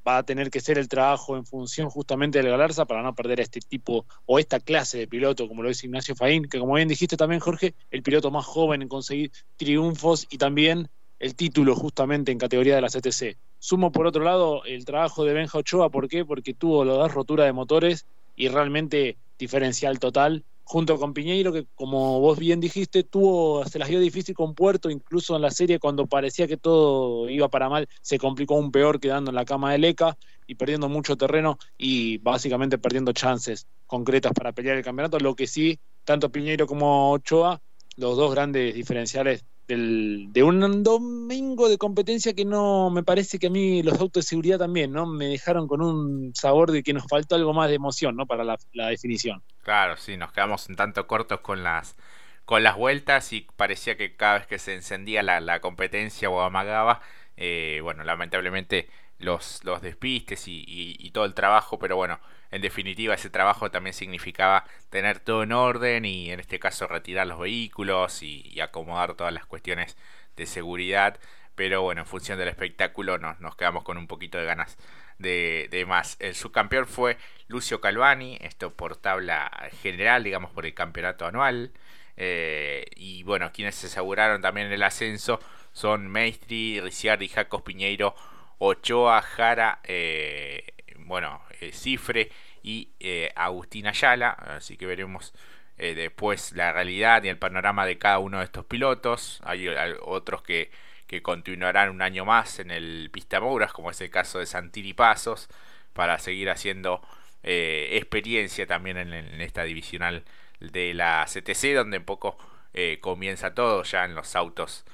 va 0.06 0.18
a 0.18 0.22
tener 0.22 0.50
que 0.50 0.60
ser 0.60 0.78
el 0.78 0.86
trabajo 0.88 1.36
en 1.36 1.44
función 1.44 1.90
justamente 1.90 2.38
del 2.38 2.50
Galarza 2.50 2.84
para 2.84 3.02
no 3.02 3.16
perder 3.16 3.40
a 3.40 3.42
este 3.42 3.58
tipo 3.58 4.06
o 4.26 4.38
esta 4.38 4.60
clase 4.60 4.98
de 4.98 5.08
piloto, 5.08 5.48
como 5.48 5.64
lo 5.64 5.70
es 5.70 5.82
Ignacio 5.82 6.14
Faín, 6.14 6.44
que 6.44 6.60
como 6.60 6.74
bien 6.74 6.86
dijiste 6.86 7.16
también, 7.16 7.40
Jorge, 7.40 7.74
el 7.90 8.04
piloto 8.04 8.30
más 8.30 8.46
joven 8.46 8.82
en 8.82 8.88
conseguir 8.88 9.32
triunfos 9.56 10.28
y 10.30 10.38
también 10.38 10.88
el 11.18 11.34
título 11.34 11.74
justamente 11.74 12.32
en 12.32 12.38
categoría 12.38 12.74
de 12.74 12.80
la 12.80 12.88
CTC. 12.88 13.36
Sumo 13.58 13.92
por 13.92 14.06
otro 14.06 14.24
lado 14.24 14.64
el 14.64 14.84
trabajo 14.84 15.24
de 15.24 15.32
Benja 15.32 15.58
Ochoa, 15.58 15.90
¿por 15.90 16.08
qué? 16.08 16.24
Porque 16.24 16.54
tuvo 16.54 16.84
las 16.84 16.96
dos 16.96 17.14
roturas 17.14 17.46
de 17.46 17.52
motores 17.52 18.06
y 18.36 18.48
realmente 18.48 19.16
diferencial 19.38 19.98
total, 19.98 20.44
junto 20.64 20.98
con 20.98 21.12
Piñeiro, 21.12 21.52
que 21.52 21.66
como 21.74 22.20
vos 22.20 22.38
bien 22.38 22.60
dijiste, 22.60 23.04
tuvo, 23.04 23.64
se 23.66 23.78
las 23.78 23.88
dio 23.88 24.00
difícil 24.00 24.34
con 24.34 24.54
Puerto, 24.54 24.90
incluso 24.90 25.36
en 25.36 25.42
la 25.42 25.50
serie 25.50 25.78
cuando 25.78 26.06
parecía 26.06 26.48
que 26.48 26.56
todo 26.56 27.28
iba 27.28 27.48
para 27.48 27.68
mal, 27.68 27.88
se 28.00 28.18
complicó 28.18 28.54
aún 28.54 28.72
peor 28.72 28.98
quedando 28.98 29.30
en 29.30 29.34
la 29.34 29.44
cama 29.44 29.72
de 29.72 29.78
Leca 29.78 30.16
y 30.46 30.54
perdiendo 30.56 30.88
mucho 30.88 31.16
terreno 31.16 31.58
y 31.78 32.18
básicamente 32.18 32.78
perdiendo 32.78 33.12
chances 33.12 33.66
concretas 33.86 34.32
para 34.32 34.52
pelear 34.52 34.76
el 34.76 34.84
campeonato, 34.84 35.18
lo 35.18 35.34
que 35.34 35.46
sí, 35.46 35.78
tanto 36.04 36.30
Piñeiro 36.30 36.66
como 36.66 37.12
Ochoa, 37.12 37.60
los 37.96 38.16
dos 38.16 38.34
grandes 38.34 38.74
diferenciales 38.74 39.44
de 39.66 40.42
un 40.42 40.82
domingo 40.82 41.68
de 41.68 41.78
competencia 41.78 42.34
que 42.34 42.44
no 42.44 42.90
me 42.90 43.02
parece 43.02 43.38
que 43.38 43.46
a 43.46 43.50
mí 43.50 43.82
los 43.82 43.98
autos 43.98 44.24
de 44.24 44.28
seguridad 44.28 44.58
también, 44.58 44.92
¿no? 44.92 45.06
Me 45.06 45.26
dejaron 45.26 45.66
con 45.66 45.80
un 45.80 46.34
sabor 46.34 46.70
de 46.70 46.82
que 46.82 46.92
nos 46.92 47.06
faltó 47.08 47.34
algo 47.34 47.54
más 47.54 47.68
de 47.68 47.76
emoción, 47.76 48.14
¿no? 48.14 48.26
Para 48.26 48.44
la, 48.44 48.58
definición. 48.88 49.42
Claro, 49.62 49.96
sí, 49.96 50.16
nos 50.16 50.32
quedamos 50.32 50.68
un 50.68 50.76
tanto 50.76 51.06
cortos 51.06 51.40
con 51.40 51.62
las 51.62 51.96
con 52.44 52.62
las 52.62 52.76
vueltas 52.76 53.32
y 53.32 53.46
parecía 53.56 53.96
que 53.96 54.16
cada 54.16 54.34
vez 54.34 54.46
que 54.46 54.58
se 54.58 54.74
encendía 54.74 55.22
la, 55.22 55.60
competencia 55.60 56.28
o 56.28 56.42
amagaba, 56.42 57.00
eh, 57.36 57.80
bueno, 57.82 58.04
lamentablemente 58.04 58.88
los, 59.18 59.62
los 59.64 59.82
despistes 59.82 60.44
y, 60.46 61.10
todo 61.12 61.24
el 61.24 61.34
trabajo, 61.34 61.78
pero 61.78 61.96
bueno, 61.96 62.20
en 62.50 62.62
definitiva 62.62 63.14
ese 63.14 63.30
trabajo 63.30 63.70
también 63.70 63.94
significaba 63.94 64.64
tener 64.90 65.20
todo 65.20 65.44
en 65.44 65.52
orden 65.52 66.04
y 66.04 66.30
en 66.30 66.40
este 66.40 66.58
caso 66.58 66.86
retirar 66.86 67.26
los 67.26 67.38
vehículos 67.38 68.22
y, 68.22 68.60
acomodar 68.60 69.14
todas 69.14 69.32
las 69.32 69.46
cuestiones 69.46 69.96
de 70.36 70.46
seguridad, 70.46 71.18
pero 71.54 71.82
bueno, 71.82 72.02
en 72.02 72.06
función 72.06 72.38
del 72.38 72.48
espectáculo 72.48 73.18
nos, 73.18 73.40
nos 73.40 73.56
quedamos 73.56 73.84
con 73.84 73.96
un 73.98 74.08
poquito 74.08 74.38
de 74.38 74.44
ganas 74.44 74.76
de, 75.18 75.68
de, 75.70 75.86
más. 75.86 76.16
El 76.18 76.34
subcampeón 76.34 76.86
fue 76.86 77.16
Lucio 77.46 77.80
Calvani, 77.80 78.38
esto 78.40 78.74
por 78.74 78.96
tabla 78.96 79.50
general, 79.82 80.24
digamos 80.24 80.50
por 80.50 80.66
el 80.66 80.74
campeonato 80.74 81.26
anual. 81.26 81.72
Eh, 82.16 82.86
y 82.96 83.22
bueno, 83.24 83.50
quienes 83.52 83.74
se 83.74 83.88
aseguraron 83.88 84.40
también 84.40 84.70
el 84.72 84.82
ascenso 84.82 85.40
son 85.72 86.08
Maestri, 86.08 86.80
Ricciardi, 86.80 87.28
Jacos 87.28 87.62
Piñeiro, 87.62 88.14
Ochoa, 88.58 89.20
Jara, 89.22 89.80
eh, 89.84 90.64
bueno, 90.98 91.42
eh, 91.60 91.72
Cifre 91.72 92.30
y 92.62 92.90
Agustín 93.34 93.86
Ayala. 93.86 94.30
Así 94.30 94.76
que 94.76 94.86
veremos 94.86 95.34
después 95.76 96.52
la 96.52 96.72
realidad 96.72 97.24
y 97.24 97.28
el 97.28 97.36
panorama 97.36 97.84
de 97.84 97.98
cada 97.98 98.18
uno 98.18 98.38
de 98.38 98.44
estos 98.44 98.64
pilotos. 98.64 99.40
Hay, 99.44 99.68
otros 100.02 100.42
que, 100.42 100.70
que, 101.06 101.20
continuarán 101.20 101.90
un 101.90 102.00
año 102.00 102.24
más 102.24 102.60
en 102.60 102.70
el 102.70 103.10
Pista 103.12 103.40
Mouras, 103.40 103.72
como 103.72 103.90
es 103.90 104.00
el 104.00 104.10
caso 104.10 104.38
de 104.38 104.46
Santiri 104.46 104.94
Pasos, 104.94 105.48
para 105.92 106.18
seguir 106.18 106.48
haciendo 106.50 107.02
experiencia 107.42 108.66
también 108.66 108.96
en, 108.96 109.40
esta 109.42 109.64
divisional 109.64 110.24
de 110.60 110.94
la 110.94 111.26
CTC, 111.26 111.74
donde 111.74 111.98
un 111.98 112.04
poco 112.04 112.38
eh, 112.72 112.98
comienza 113.00 113.54
todo 113.54 113.82
ya 113.82 114.04
en 114.04 114.14
los 114.14 114.36
autos 114.36 114.84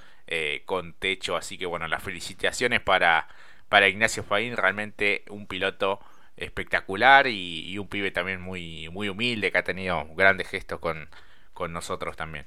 con 0.65 0.93
techo. 0.93 1.37
Así 1.37 1.59
que 1.59 1.67
bueno, 1.67 1.89
las 1.89 2.05
felicitaciones 2.05 2.81
para, 2.81 3.27
para 3.69 3.89
Ignacio 3.89 4.23
Faín, 4.23 4.57
realmente 4.57 5.25
un 5.29 5.49
piloto 5.49 5.99
espectacular 6.37 7.27
y, 7.27 7.77
un 7.79 7.89
pibe 7.89 8.11
también 8.11 8.41
muy, 8.41 8.89
muy 8.91 9.09
humilde 9.09 9.53
que 9.53 9.59
ha 9.59 9.65
tenido 9.65 10.07
grandes 10.15 10.49
gestos 10.49 10.81
con, 10.81 11.09
con 11.53 11.73
nosotros 11.73 12.17
también. 12.17 12.47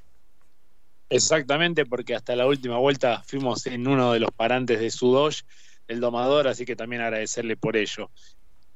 Exactamente, 1.09 1.85
porque 1.85 2.15
hasta 2.15 2.35
la 2.35 2.47
última 2.47 2.77
vuelta 2.77 3.21
fuimos 3.23 3.67
en 3.67 3.87
uno 3.87 4.13
de 4.13 4.19
los 4.19 4.31
parantes 4.31 4.79
de 4.79 4.89
Sudosh, 4.89 5.41
el 5.87 5.99
domador, 5.99 6.47
así 6.47 6.65
que 6.65 6.75
también 6.75 7.03
agradecerle 7.03 7.55
por 7.55 7.77
ello. 7.77 8.09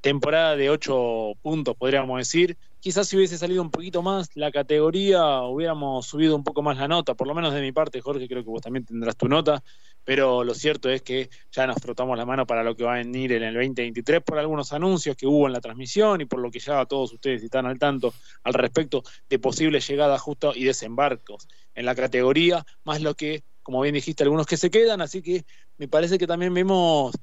Temporada 0.01 0.56
de 0.56 0.70
8 0.70 1.34
puntos, 1.41 1.75
podríamos 1.75 2.20
decir. 2.20 2.56
Quizás 2.88 3.10
si 3.10 3.17
hubiese 3.17 3.38
salido 3.38 3.62
un 3.62 3.70
poquito 3.70 4.01
más 4.01 4.29
la 4.36 4.50
categoría, 4.50 5.41
hubiéramos 5.41 6.08
subido 6.08 6.38
un 6.38 6.46
poco 6.46 6.62
más 6.62 6.77
la 6.77 6.88
nota, 6.88 7.15
por 7.15 7.27
lo 7.27 7.36
menos 7.36 7.53
de 7.53 7.60
mi 7.60 7.74
parte, 7.74 8.00
Jorge, 8.00 8.29
creo 8.29 8.46
que 8.46 8.50
vos 8.50 8.62
también 8.62 8.86
tendrás 8.86 9.17
tu 9.17 9.27
nota. 9.27 9.62
Pero 10.06 10.46
lo 10.46 10.53
cierto 10.53 10.89
es 10.89 11.01
que 11.01 11.29
ya 11.51 11.67
nos 11.67 11.82
frotamos 11.82 12.17
la 12.17 12.25
mano 12.25 12.48
para 12.48 12.63
lo 12.63 12.77
que 12.77 12.86
va 12.86 12.94
a 12.94 12.98
venir 13.00 13.34
en 13.34 13.44
el 13.44 13.56
2023 13.56 14.24
por 14.24 14.39
algunos 14.39 14.72
anuncios 14.72 15.17
que 15.17 15.27
hubo 15.27 15.48
en 15.48 15.51
la 15.51 15.60
transmisión 15.60 16.22
y 16.22 16.25
por 16.27 16.39
lo 16.39 16.50
que 16.50 16.60
ya 16.60 16.86
todos 16.86 17.12
ustedes 17.12 17.44
están 17.44 17.65
al 17.65 17.77
tanto 17.77 18.13
al 18.44 18.53
respecto 18.53 19.03
de 19.27 19.38
posibles 19.38 19.86
llegadas 19.86 20.22
justo 20.22 20.53
y 20.56 20.63
desembarcos 20.63 21.50
en 21.75 21.86
la 21.86 21.94
categoría, 21.94 22.65
más 22.86 23.01
lo 23.01 23.15
que, 23.15 23.44
como 23.63 23.82
bien 23.82 23.96
dijiste, 23.96 24.24
algunos 24.24 24.46
que 24.46 24.56
se 24.56 24.72
quedan, 24.72 25.01
así 25.01 25.22
que 25.22 25.44
me 25.77 25.89
parece 25.89 26.17
que 26.17 26.25
también 26.25 26.53
vemos 26.53 27.13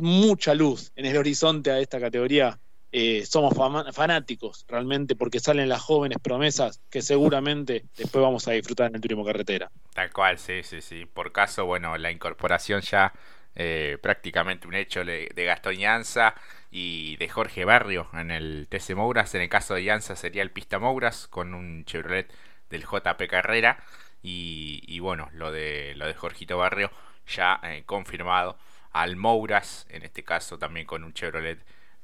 mucha 0.00 0.54
luz 0.54 0.90
en 0.96 1.04
el 1.04 1.18
horizonte 1.18 1.70
a 1.70 1.80
esta 1.80 2.00
categoría 2.00 2.58
eh, 2.94 3.24
somos 3.24 3.54
fanáticos 3.94 4.66
realmente 4.68 5.16
porque 5.16 5.40
salen 5.40 5.70
las 5.70 5.80
jóvenes 5.80 6.18
promesas 6.22 6.82
que 6.90 7.00
seguramente 7.00 7.86
después 7.96 8.22
vamos 8.22 8.46
a 8.48 8.52
disfrutar 8.52 8.90
en 8.90 8.96
el 8.96 9.00
turismo 9.00 9.24
carretera. 9.24 9.70
Tal 9.94 10.12
cual, 10.12 10.38
sí, 10.38 10.62
sí, 10.62 10.82
sí. 10.82 11.06
Por 11.06 11.32
caso, 11.32 11.64
bueno, 11.64 11.96
la 11.96 12.10
incorporación 12.10 12.82
ya 12.82 13.14
eh, 13.54 13.96
prácticamente 14.02 14.66
un 14.66 14.74
hecho 14.74 15.04
de, 15.04 15.30
Gastón 15.34 15.76
Llanza 15.76 16.34
y 16.70 17.16
de 17.16 17.30
Jorge 17.30 17.64
Barrio 17.64 18.08
en 18.12 18.30
el 18.30 18.66
TC 18.68 18.94
Mouras. 18.94 19.34
En 19.34 19.40
el 19.40 19.48
caso 19.48 19.74
de 19.74 19.84
Llanza 19.84 20.14
sería 20.14 20.42
el 20.42 20.50
Pista 20.50 20.78
Mouras 20.78 21.28
con 21.28 21.54
un 21.54 21.86
Chevrolet 21.86 22.30
del 22.68 22.82
JP 22.82 23.26
Carrera. 23.26 23.82
Y, 24.22 25.00
bueno, 25.00 25.30
lo 25.32 25.50
de, 25.50 25.94
lo 25.96 26.06
de 26.06 26.14
Jorgito 26.14 26.58
Barrio 26.58 26.90
ya 27.26 27.58
eh, 27.62 27.82
confirmado 27.86 28.58
al 28.92 29.16
Mouras, 29.16 29.86
en 29.88 30.02
este 30.02 30.22
caso 30.22 30.58
también 30.58 30.86
con 30.86 31.04
un 31.04 31.14
Chevrolet 31.14 31.58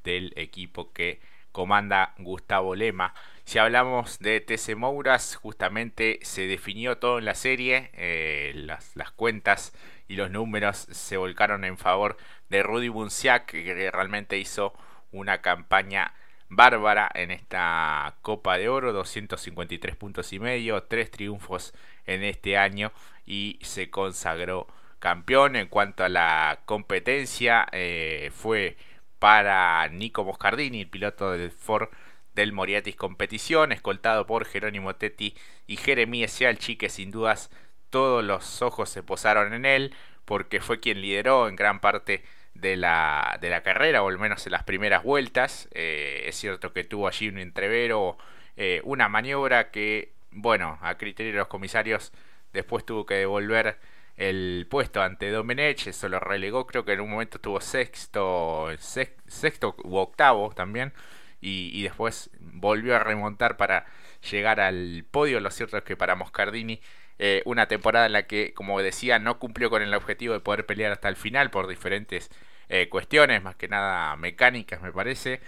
del 0.05 0.33
equipo 0.37 0.93
que 0.93 1.21
comanda 1.53 2.15
Gustavo 2.19 2.75
Lema. 2.75 3.15
Si 3.45 3.59
hablamos 3.59 4.19
de 4.19 4.41
TC 4.41 4.77
Mouras, 4.77 5.37
justamente 5.37 6.19
se 6.23 6.47
definió 6.47 6.99
todo 6.99 7.19
en 7.19 7.25
la 7.25 7.35
serie, 7.35 7.91
eh, 7.95 8.53
las, 8.55 9.11
cuentas 9.13 9.73
y 10.07 10.17
los 10.17 10.31
números 10.31 10.77
se 10.77 11.17
volcaron 11.17 11.65
en 11.65 11.79
favor 11.79 12.17
de 12.49 12.63
Rudy 12.63 12.89
Bunciac, 12.89 13.47
que 13.47 13.91
realmente 13.91 14.39
hizo 14.39 14.75
una 15.13 15.41
campaña 15.41 16.15
bárbara 16.49 17.11
en 17.15 17.31
esta 17.31 18.17
Copa 18.23 18.59
de 18.59 18.69
Oro, 18.69 18.93
253 18.93 19.97
puntos 19.97 20.33
y 20.33 20.39
medio, 20.39 20.83
tres 20.85 21.11
triunfos 21.11 21.75
en 22.07 22.23
este 22.25 22.57
año 22.57 22.93
y 23.27 23.59
se 23.63 23.91
consagró 23.91 24.67
campeón 24.99 25.57
en 25.57 25.69
cuanto 25.69 26.05
a 26.05 26.09
la 26.09 26.61
competencia, 26.65 27.67
eh, 27.73 28.31
fue 28.35 28.77
para 29.19 29.89
Nico 29.89 30.25
Moscardini, 30.25 30.83
el 30.83 30.89
piloto 30.89 31.33
del 31.33 31.51
Ford 31.51 31.89
del 32.35 32.53
Moriatis 32.53 32.97
Competición, 32.97 33.73
escoltado 33.73 34.27
por 34.27 34.45
Jerónimo 34.45 34.95
Tetti 34.97 35.35
y 35.67 35.77
Jeremías 35.77 36.33
Cialchi, 36.37 36.77
que 36.77 36.89
sin 36.89 37.11
dudas 37.11 37.51
todos 37.91 38.23
los 38.25 38.63
ojos 38.63 38.91
se 38.91 39.03
posaron 39.03 39.55
en 39.55 39.65
él, 39.65 39.95
porque 40.25 40.61
fue 40.61 40.79
quien 40.79 41.01
lideró 41.01 41.49
en 41.49 41.57
gran 41.57 41.81
parte 41.81 42.23
de 42.55 42.77
la, 42.77 43.39
de 43.41 43.51
la 43.51 43.63
carrera, 43.63 44.03
o 44.03 44.09
al 44.09 44.19
menos 44.19 44.47
en 44.47 44.53
las 44.53 44.65
primeras 44.65 45.03
vueltas. 45.03 45.69
Eh, 45.73 46.25
es 46.27 46.37
cierto 46.37 46.73
que 46.73 46.85
tuvo 46.85 47.09
allí 47.09 47.29
un 47.29 47.39
entrevero, 47.39 48.19
eh, 48.57 48.81
una 48.85 49.09
maniobra 49.09 49.71
que, 49.71 50.13
bueno, 50.31 50.79
a 50.83 50.97
criterio 50.97 51.33
de 51.33 51.39
los 51.39 51.49
comisarios, 51.49 52.13
después 52.53 52.85
tuvo 52.85 53.07
que 53.07 53.15
devolver 53.15 53.79
el 54.19 54.67
puesto 54.69 55.01
ante 55.01 55.31
Domenech, 55.31 55.87
eso 55.87 56.09
lo 56.09 56.19
relegó, 56.21 56.67
creo 56.67 56.85
que 56.85 56.93
en 56.93 57.01
un 57.01 57.11
momento 57.11 57.39
estuvo 57.39 57.61
sexto, 57.61 58.69
sexto 58.79 59.77
u 59.85 59.97
octavo 59.97 60.53
también, 60.55 60.93
y, 61.41 61.83
después 61.85 62.31
volvió 62.41 62.97
a 62.97 62.99
remontar 62.99 63.57
para 63.57 63.87
llegar 64.31 64.61
al 64.61 65.05
podio. 65.09 65.41
Lo 65.41 65.51
cierto 65.53 65.77
es 65.77 65.85
que 65.85 65.97
para 65.97 66.17
Moscardini, 66.17 66.81
eh, 67.21 67.43
una 67.47 67.69
temporada 67.69 68.07
en 68.07 68.13
la 68.13 68.27
que, 68.27 68.53
como 68.55 68.81
decía, 68.83 69.21
no 69.21 69.39
cumplió 69.39 69.71
con 69.71 69.83
el 69.83 69.95
objetivo 69.95 70.35
de 70.35 70.41
poder 70.41 70.67
pelear 70.67 70.91
hasta 70.93 71.09
el 71.09 71.17
final 71.17 71.51
por 71.51 71.69
diferentes 71.69 72.31
eh, 72.69 72.89
cuestiones, 72.89 73.43
más 73.43 73.55
que 73.57 73.69
nada 73.69 74.17
mecánicas, 74.17 74.83
me 74.83 74.93
parece. 74.93 75.41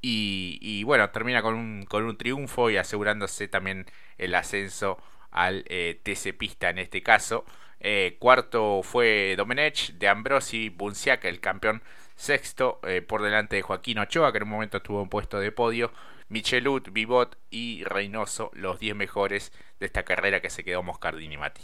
Y, 0.00 0.82
bueno, 0.84 1.10
termina 1.10 1.42
con 1.42 1.54
un, 1.54 1.84
con 1.86 2.04
un 2.04 2.16
triunfo 2.18 2.70
y 2.70 2.76
asegurándose 2.76 3.46
también 3.48 3.86
el 4.18 4.34
ascenso 4.34 4.98
al 5.30 5.64
eh, 5.68 6.00
TC 6.02 6.36
Pista 6.36 6.70
en 6.70 6.78
este 6.78 7.02
caso. 7.02 7.44
Eh, 7.84 8.16
cuarto 8.20 8.82
fue 8.84 9.34
Domenech, 9.36 9.94
de 9.94 10.06
Ambrosi, 10.06 10.68
Bunciac, 10.68 11.24
el 11.24 11.40
campeón 11.40 11.82
sexto, 12.14 12.78
eh, 12.84 13.02
por 13.02 13.22
delante 13.22 13.56
de 13.56 13.62
Joaquín 13.62 13.98
Ochoa, 13.98 14.30
que 14.30 14.38
en 14.38 14.44
un 14.44 14.50
momento 14.50 14.76
estuvo 14.76 15.02
en 15.02 15.08
puesto 15.08 15.40
de 15.40 15.50
podio. 15.50 15.90
Michelut, 16.28 16.92
Vivot 16.92 17.36
y 17.50 17.82
Reynoso, 17.82 18.52
los 18.54 18.78
10 18.78 18.94
mejores 18.94 19.52
de 19.80 19.86
esta 19.86 20.04
carrera 20.04 20.40
que 20.40 20.48
se 20.48 20.62
quedó 20.62 20.84
Moscardini 20.84 21.36
Mati. 21.36 21.62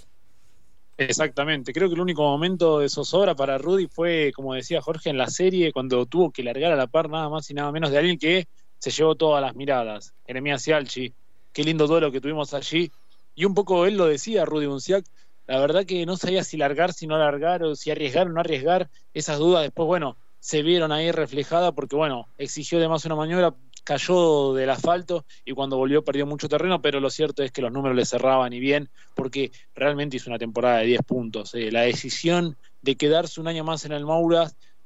Exactamente, 0.97 1.73
creo 1.73 1.87
que 1.87 1.95
el 1.95 2.01
único 2.01 2.23
momento 2.23 2.81
de 2.81 2.89
zozobra 2.89 3.37
para 3.37 3.57
Rudy 3.57 3.87
fue, 3.87 4.33
como 4.35 4.55
decía 4.55 4.83
Jorge, 4.83 5.11
en 5.11 5.19
la 5.19 5.29
serie, 5.29 5.73
cuando 5.73 6.05
tuvo 6.07 6.33
que 6.33 6.43
largar 6.43 6.73
a 6.73 6.77
la 6.77 6.89
par 6.89 7.09
nada 7.09 7.29
más 7.29 7.49
y 7.49 7.55
nada 7.55 7.71
menos 7.71 7.93
de 7.93 7.99
alguien 7.99 8.19
que 8.19 8.49
se 8.79 8.91
llevó 8.91 9.15
todas 9.15 9.41
las 9.41 9.55
miradas. 9.55 10.13
Jeremías 10.27 10.65
Cialchi, 10.65 11.15
qué 11.53 11.63
lindo 11.63 11.87
duelo 11.87 12.11
que 12.11 12.21
tuvimos 12.21 12.53
allí. 12.55 12.91
Y 13.37 13.45
un 13.45 13.55
poco 13.55 13.87
él 13.87 13.97
lo 13.97 14.07
decía, 14.07 14.45
Rudy 14.45 14.67
Bunciac, 14.67 15.05
la 15.49 15.59
verdad 15.59 15.87
que 15.87 16.05
no 16.05 16.17
sabía 16.19 16.45
si 16.45 16.59
largar, 16.59 16.93
si 16.93 17.07
no 17.07 17.19
largar, 17.19 17.63
o 17.65 17.75
si 17.75 17.91
arriesgar 17.91 18.27
o 18.27 18.31
no 18.31 18.41
arriesgar. 18.41 18.91
Esas 19.15 19.39
dudas 19.39 19.63
después, 19.63 19.87
bueno, 19.87 20.19
se 20.41 20.63
vieron 20.63 20.93
ahí 20.93 21.11
reflejadas 21.11 21.73
porque, 21.73 21.97
bueno, 21.97 22.29
exigió 22.37 22.79
además 22.79 23.07
una 23.07 23.17
maniobra, 23.17 23.55
cayó 23.83 24.53
del 24.53 24.69
asfalto 24.69 25.25
y 25.47 25.53
cuando 25.53 25.79
volvió 25.79 26.05
perdió 26.05 26.27
mucho 26.27 26.51
terreno, 26.51 26.83
pero 26.83 27.01
lo 27.01 27.09
cierto 27.09 27.43
es 27.43 27.51
que 27.51 27.63
los 27.63 27.73
números 27.73 27.97
le 27.97 28.05
cerraban 28.05 28.53
y 28.53 28.61
bien 28.61 28.91
porque 29.15 29.51
realmente 29.75 30.19
hizo 30.19 30.29
una 30.29 30.39
temporada 30.39 30.81
de 30.81 30.87
10 30.87 31.01
puntos. 31.07 31.55
Eh. 31.55 31.73
La 31.73 31.83
decisión 31.83 32.59
de 32.83 32.97
quedarse 32.97 33.41
un 33.41 33.49
año 33.49 33.65
más 33.65 33.87
en 33.87 33.93
el 33.93 34.05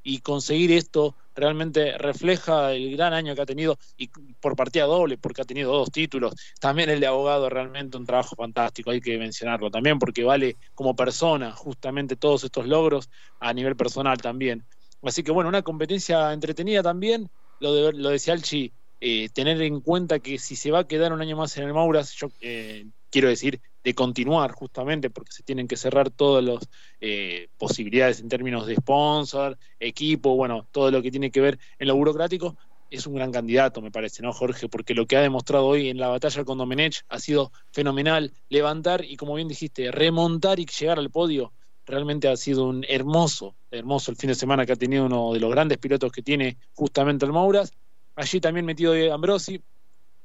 y 0.02 0.21
conseguir 0.21 0.73
esto 0.73 1.16
realmente 1.35 1.97
refleja 1.99 2.73
el 2.73 2.97
gran 2.97 3.12
año 3.12 3.35
que 3.35 3.42
ha 3.42 3.47
tenido 3.47 3.78
y 3.97 4.09
por 4.40 4.56
partida 4.56 4.85
doble, 4.85 5.18
porque 5.18 5.42
ha 5.42 5.44
tenido 5.44 5.73
dos 5.73 5.90
títulos. 5.90 6.35
También 6.61 6.90
el 6.90 7.00
de 7.00 7.06
abogado, 7.06 7.49
realmente 7.49 7.97
un 7.97 8.06
trabajo 8.06 8.37
fantástico, 8.37 8.90
hay 8.90 9.00
que 9.00 9.18
mencionarlo 9.18 9.71
también, 9.71 9.99
porque 9.99 10.25
vale 10.25 10.56
como 10.75 10.94
persona 10.94 11.52
justamente 11.52 12.16
todos 12.16 12.44
estos 12.44 12.66
logros 12.66 13.09
a 13.40 13.52
nivel 13.52 13.76
personal 13.76 14.18
también. 14.18 14.64
Así 15.02 15.23
que 15.23 15.32
bueno, 15.32 15.49
una 15.49 15.62
competencia 15.62 16.32
entretenida 16.32 16.82
también, 16.82 17.28
lo, 17.61 17.75
de, 17.75 17.92
lo 17.92 18.11
Alchi, 18.11 18.73
eh, 19.00 19.28
tener 19.30 19.61
en 19.62 19.80
cuenta 19.80 20.21
que 20.21 20.38
si 20.38 20.54
se 20.54 20.71
va 20.71 20.80
a 20.80 20.87
quedar 20.87 21.12
un 21.12 21.21
año 21.21 21.37
más 21.37 21.56
en 21.56 21.64
el 21.64 21.75
Mauras, 21.75 22.12
yo 22.12 22.28
eh, 22.40 22.87
quiero 23.12 23.28
decir, 23.28 23.61
de 23.85 23.95
continuar 23.95 24.52
justamente 24.52 25.11
porque 25.11 25.33
se 25.33 25.42
tienen 25.42 25.69
que 25.69 25.76
cerrar 25.76 26.11
todas 26.11 26.42
las 26.42 26.69
eh, 27.00 27.49
posibilidades 27.59 28.21
en 28.21 28.28
términos 28.28 28.66
de 28.66 28.76
sponsor, 28.76 29.59
equipo, 29.78 30.35
bueno, 30.35 30.66
todo 30.73 30.90
lo 30.90 31.02
que 31.02 31.11
tiene 31.11 31.31
que 31.31 31.42
ver 31.42 31.59
en 31.78 31.88
lo 31.88 31.95
burocrático, 31.95 32.57
es 32.90 33.07
un 33.07 33.14
gran 33.14 33.31
candidato, 33.31 33.81
me 33.81 33.90
parece, 33.90 34.23
¿no, 34.23 34.33
Jorge? 34.33 34.69
Porque 34.69 34.95
lo 34.95 35.07
que 35.07 35.16
ha 35.16 35.21
demostrado 35.21 35.66
hoy 35.66 35.88
en 35.88 35.99
la 35.99 36.09
batalla 36.09 36.45
con 36.45 36.59
Domenech 36.59 37.02
ha 37.09 37.19
sido 37.19 37.52
fenomenal. 37.71 38.33
Levantar 38.49 39.04
y, 39.04 39.16
como 39.16 39.35
bien 39.35 39.49
dijiste, 39.49 39.90
remontar 39.90 40.59
y 40.59 40.66
llegar 40.66 40.99
al 40.99 41.11
podio, 41.11 41.52
realmente 41.87 42.28
ha 42.28 42.37
sido 42.37 42.66
un 42.66 42.85
hermoso, 42.87 43.57
hermoso 43.71 44.11
el 44.11 44.19
fin 44.19 44.28
de 44.28 44.35
semana 44.35 44.66
que 44.66 44.73
ha 44.73 44.76
tenido 44.76 45.07
uno 45.07 45.33
de 45.33 45.40
los 45.40 45.50
grandes 45.50 45.78
pilotos 45.78 46.12
que 46.12 46.23
tiene 46.23 46.59
justamente 46.75 47.25
el 47.25 47.33
Mouras. 47.33 47.73
Allí 48.14 48.40
también 48.40 48.66
metido 48.66 48.92
Ambrosi, 49.14 49.62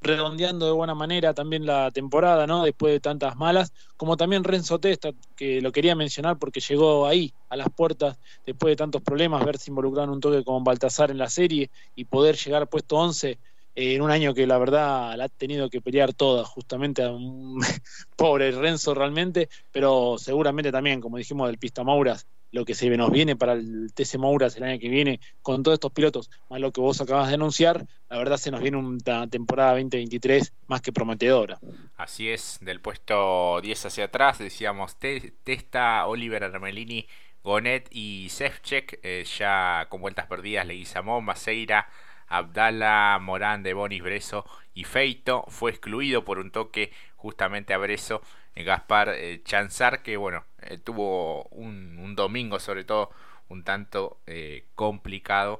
redondeando 0.02 0.66
de 0.66 0.72
buena 0.72 0.96
manera 0.96 1.34
también 1.34 1.66
la 1.66 1.92
temporada, 1.92 2.48
¿no? 2.48 2.64
Después 2.64 2.94
de 2.94 3.00
tantas 3.00 3.36
malas, 3.36 3.74
como 3.96 4.18
también 4.18 4.44
Renzo 4.44 4.80
Testa, 4.80 5.12
que 5.36 5.62
lo 5.62 5.72
quería 5.72 5.96
mencionar 5.96 6.38
porque 6.38 6.60
llegó 6.60 7.08
ahí, 7.08 7.34
a 7.50 7.56
las 7.56 7.70
puertas, 7.70 8.18
después 8.46 8.72
de 8.72 8.76
tantos 8.76 9.02
problemas, 9.02 9.46
verse 9.46 9.72
involucrado 9.72 10.06
en 10.06 10.12
un 10.12 10.20
toque 10.20 10.44
con 10.44 10.64
Baltasar 10.64 11.12
en 11.12 11.18
la 11.18 11.30
serie 11.30 11.72
y 11.96 12.06
poder 12.06 12.36
llegar 12.36 12.70
puesto 12.70 12.98
11 12.98 13.40
en 13.76 14.02
un 14.02 14.10
año 14.10 14.34
que 14.34 14.48
la 14.48 14.58
verdad 14.58 15.16
la 15.16 15.26
ha 15.26 15.30
tenido 15.30 15.70
que 15.70 15.82
pelear 15.82 16.14
toda, 16.14 16.44
justamente 16.46 17.04
a 17.04 17.12
un 17.12 17.60
pobre 18.18 18.52
Renzo 18.52 18.96
realmente, 18.96 19.50
pero 19.72 20.16
seguramente 20.18 20.72
también, 20.72 21.00
como 21.00 21.18
dijimos 21.18 21.48
del 21.48 21.60
Pista 21.60 21.84
Mauras, 21.84 22.26
lo 22.58 22.66
que 22.66 22.74
se 22.74 22.90
nos 22.98 23.12
viene 23.12 23.36
para 23.36 23.54
el 23.54 23.94
TC 23.94 24.18
Mouras 24.18 24.58
el 24.58 24.64
año 24.64 24.80
que 24.80 24.90
viene, 24.90 25.20
con 25.44 25.62
todos 25.62 25.76
estos 25.76 25.92
pilotos, 25.92 26.32
más 26.50 26.60
lo 26.60 26.72
que 26.72 26.82
vos 26.82 27.00
acabas 27.00 27.28
de 27.28 27.36
anunciar, 27.36 27.86
la 28.10 28.18
verdad 28.18 28.38
se 28.38 28.50
nos 28.50 28.62
viene 28.62 28.78
una 28.78 29.28
temporada 29.28 29.72
2023 29.74 30.54
más 30.66 30.82
que 30.82 30.92
prometedora. 30.92 31.60
Así 31.98 32.30
es, 32.30 32.58
del 32.62 32.82
puesto 32.82 33.62
10 33.62 33.86
hacia 33.86 34.06
atrás, 34.06 34.40
decíamos 34.40 34.98
Testa, 34.98 36.08
Oliver 36.08 36.44
Armelini, 36.44 37.08
Gonet 37.44 37.88
y 37.92 38.28
Sefchek, 38.30 39.00
eh, 39.04 39.24
ya 39.38 39.86
con 39.90 40.02
vueltas 40.02 40.26
perdidas, 40.26 40.66
Leguizamón, 40.66 41.26
Maceira, 41.26 41.88
Abdala, 42.28 43.20
Morán, 43.22 43.62
de 43.62 43.76
Bonis, 43.76 44.02
Breso 44.02 44.46
y 44.74 44.84
Feito, 44.84 45.46
fue 45.48 45.70
excluido 45.70 46.26
por 46.26 46.40
un 46.40 46.50
toque 46.50 46.92
justamente 47.18 47.76
a 47.76 47.78
Breso 47.78 48.22
Gaspar 48.56 49.10
eh, 49.10 49.42
Chanzar, 49.44 50.02
que 50.02 50.18
bueno, 50.18 50.44
eh, 50.68 50.78
tuvo 50.78 51.46
un, 51.46 52.16
domingo 52.16 52.60
sobre 52.60 52.84
todo 52.84 53.12
un 53.50 53.64
tanto 53.64 54.20
eh, 54.26 54.66
complicado 54.76 55.60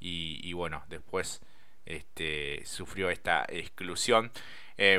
y, 0.00 0.52
bueno, 0.52 0.84
después 0.88 1.42
este, 1.86 2.62
sufrió 2.64 3.10
esta 3.10 3.44
exclusión. 3.48 4.30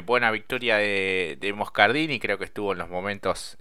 buena 0.06 0.30
victoria 0.32 0.78
de, 0.78 1.38
de, 1.40 1.54
Moscardini, 1.54 2.20
creo 2.20 2.38
que 2.38 2.46
estuvo 2.46 2.74
en 2.74 2.80
los 2.80 2.90
momentos 2.90 3.58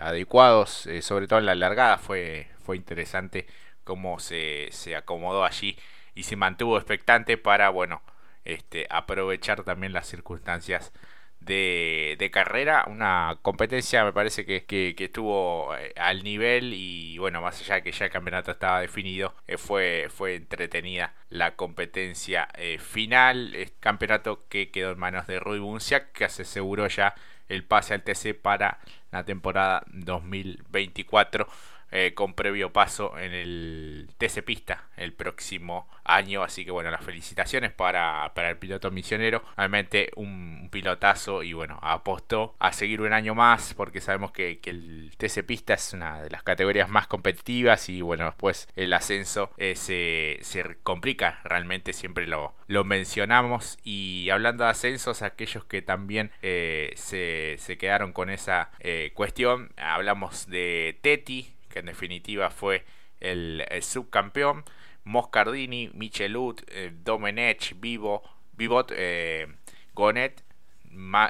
adecuados, 0.00 0.88
sobre 1.02 1.28
todo 1.28 1.38
en 1.40 1.46
la 1.46 1.54
largada, 1.54 1.98
fue, 1.98 2.48
fue 2.64 2.76
interesante 2.76 3.46
cómo 3.84 4.18
se, 4.18 4.68
se 4.72 4.96
acomodó 4.96 5.44
allí 5.44 5.78
y 6.14 6.24
se 6.24 6.36
mantuvo 6.36 6.76
expectante 6.78 7.38
para, 7.38 7.70
bueno, 7.70 8.02
este, 8.44 8.86
aprovechar 8.90 9.62
también 9.62 9.92
las 9.92 10.06
circunstancias 10.06 10.92
de, 11.40 12.30
carrera, 12.32 12.84
una 12.88 13.38
competencia 13.42 14.04
me 14.04 14.12
parece 14.12 14.44
que, 14.44 14.64
que, 14.64 14.94
estuvo 14.98 15.74
eh, 15.76 15.92
al 15.96 16.22
nivel 16.22 16.72
y 16.74 17.18
bueno, 17.18 17.40
más 17.40 17.60
allá 17.60 17.76
de 17.76 17.82
que 17.82 17.92
ya 17.92 18.06
el 18.06 18.10
campeonato 18.10 18.50
estaba 18.50 18.80
definido, 18.80 19.34
eh, 19.46 19.56
fue, 19.56 20.08
fue 20.10 20.36
entretenida 20.36 21.14
la 21.30 21.56
competencia 21.56 22.48
eh, 22.54 22.78
final, 22.78 23.56
campeonato 23.80 24.46
que 24.48 24.70
quedó 24.70 24.92
en 24.92 24.98
manos 24.98 25.26
de 25.26 25.40
Rui 25.40 25.58
Bunciak, 25.58 26.12
que 26.12 26.28
se 26.28 26.42
aseguró 26.42 26.86
ya 26.88 27.14
el 27.48 27.64
pase 27.64 27.94
al 27.94 28.02
TC 28.02 28.34
para 28.34 28.78
la 29.10 29.24
temporada 29.24 29.84
2024. 29.88 31.48
Eh, 31.90 32.12
con 32.14 32.34
previo 32.34 32.70
paso 32.70 33.18
en 33.18 33.32
el 33.32 34.10
TC 34.18 34.42
Pista 34.44 34.88
el 34.96 35.14
próximo 35.14 35.88
año. 36.04 36.42
Así 36.42 36.64
que 36.64 36.70
bueno, 36.70 36.90
las 36.90 37.02
felicitaciones 37.02 37.72
para, 37.72 38.32
para 38.34 38.50
el 38.50 38.58
piloto 38.58 38.90
misionero. 38.90 39.42
Realmente 39.56 40.10
un, 40.16 40.68
pilotazo 40.70 41.42
y 41.42 41.54
bueno, 41.54 41.78
apostó 41.80 42.54
a 42.58 42.72
seguir 42.72 43.00
un 43.00 43.14
año 43.14 43.34
más 43.34 43.72
porque 43.72 44.02
sabemos 44.02 44.32
que, 44.32 44.60
el 44.64 45.12
TC 45.16 45.44
Pista 45.46 45.74
es 45.74 45.94
una 45.94 46.20
de 46.20 46.28
las 46.28 46.42
categorías 46.42 46.90
más 46.90 47.06
competitivas 47.06 47.88
y 47.88 48.02
bueno, 48.02 48.26
después 48.26 48.68
el 48.76 48.92
ascenso 48.92 49.50
eh, 49.56 49.74
se, 49.74 50.38
se, 50.42 50.76
complica. 50.82 51.40
Realmente 51.44 51.94
siempre 51.94 52.26
lo, 52.26 52.54
lo 52.66 52.84
mencionamos. 52.84 53.78
Y 53.82 54.28
hablando 54.28 54.64
de 54.64 54.70
ascensos, 54.70 55.22
aquellos 55.22 55.64
que 55.64 55.80
también 55.80 56.32
eh, 56.42 56.92
se, 56.96 57.56
se, 57.58 57.78
quedaron 57.78 58.12
con 58.12 58.28
esa 58.28 58.70
cuestión, 59.14 59.70
hablamos 59.76 60.46
de 60.48 60.98
Teti 61.00 61.57
que 61.68 61.80
en 61.80 61.86
definitiva 61.86 62.50
fue 62.50 62.84
el, 63.20 63.64
subcampeón. 63.82 64.64
Moscardini, 65.04 65.90
Michelut, 65.94 66.62
eh, 66.68 66.92
Domenech, 66.92 67.74
Vivo, 67.80 68.22
Vivot, 68.52 68.92
eh, 68.94 69.46
Gonet, 69.94 70.44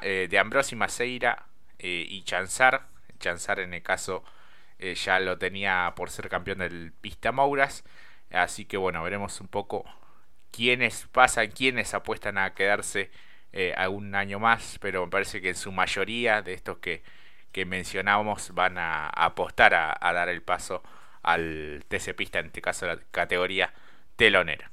eh, 0.02 0.26
De 0.28 0.38
Ambrosi 0.38 0.74
Maceira 0.74 1.46
y 1.78 2.22
Chanzar. 2.24 2.88
Chanzar 3.20 3.60
en 3.60 3.74
el 3.74 3.82
caso 3.82 4.24
ya 4.78 5.20
lo 5.20 5.38
tenía 5.38 5.92
por 5.96 6.10
ser 6.10 6.28
campeón 6.28 6.58
del 6.58 6.92
Pista 7.00 7.30
Mouras. 7.30 7.84
Así 8.32 8.64
que 8.64 8.76
bueno, 8.76 9.02
veremos 9.02 9.40
un 9.40 9.48
poco 9.48 9.84
quiénes 10.50 11.06
pasan, 11.12 11.48
quiénes 11.48 11.94
apuestan 11.94 12.36
a 12.38 12.54
quedarse 12.54 13.10
a 13.76 13.88
un 13.88 14.14
año 14.16 14.40
más. 14.40 14.78
Pero 14.80 15.04
me 15.04 15.10
parece 15.10 15.40
que 15.40 15.50
en 15.50 15.56
su 15.56 15.70
mayoría 15.70 16.42
de 16.42 16.54
estos 16.54 16.78
que 16.78 17.02
que 17.52 17.64
mencionábamos 17.64 18.54
van 18.54 18.78
a, 18.78 19.08
apostar 19.08 19.74
a, 19.74 20.12
dar 20.12 20.28
el 20.28 20.42
paso 20.42 20.82
al 21.22 21.84
TC 21.88 22.14
Pista, 22.14 22.38
en 22.38 22.46
este 22.46 22.60
caso 22.62 22.86
la 22.86 22.98
categoría 23.10 23.72
telonera. 24.16 24.70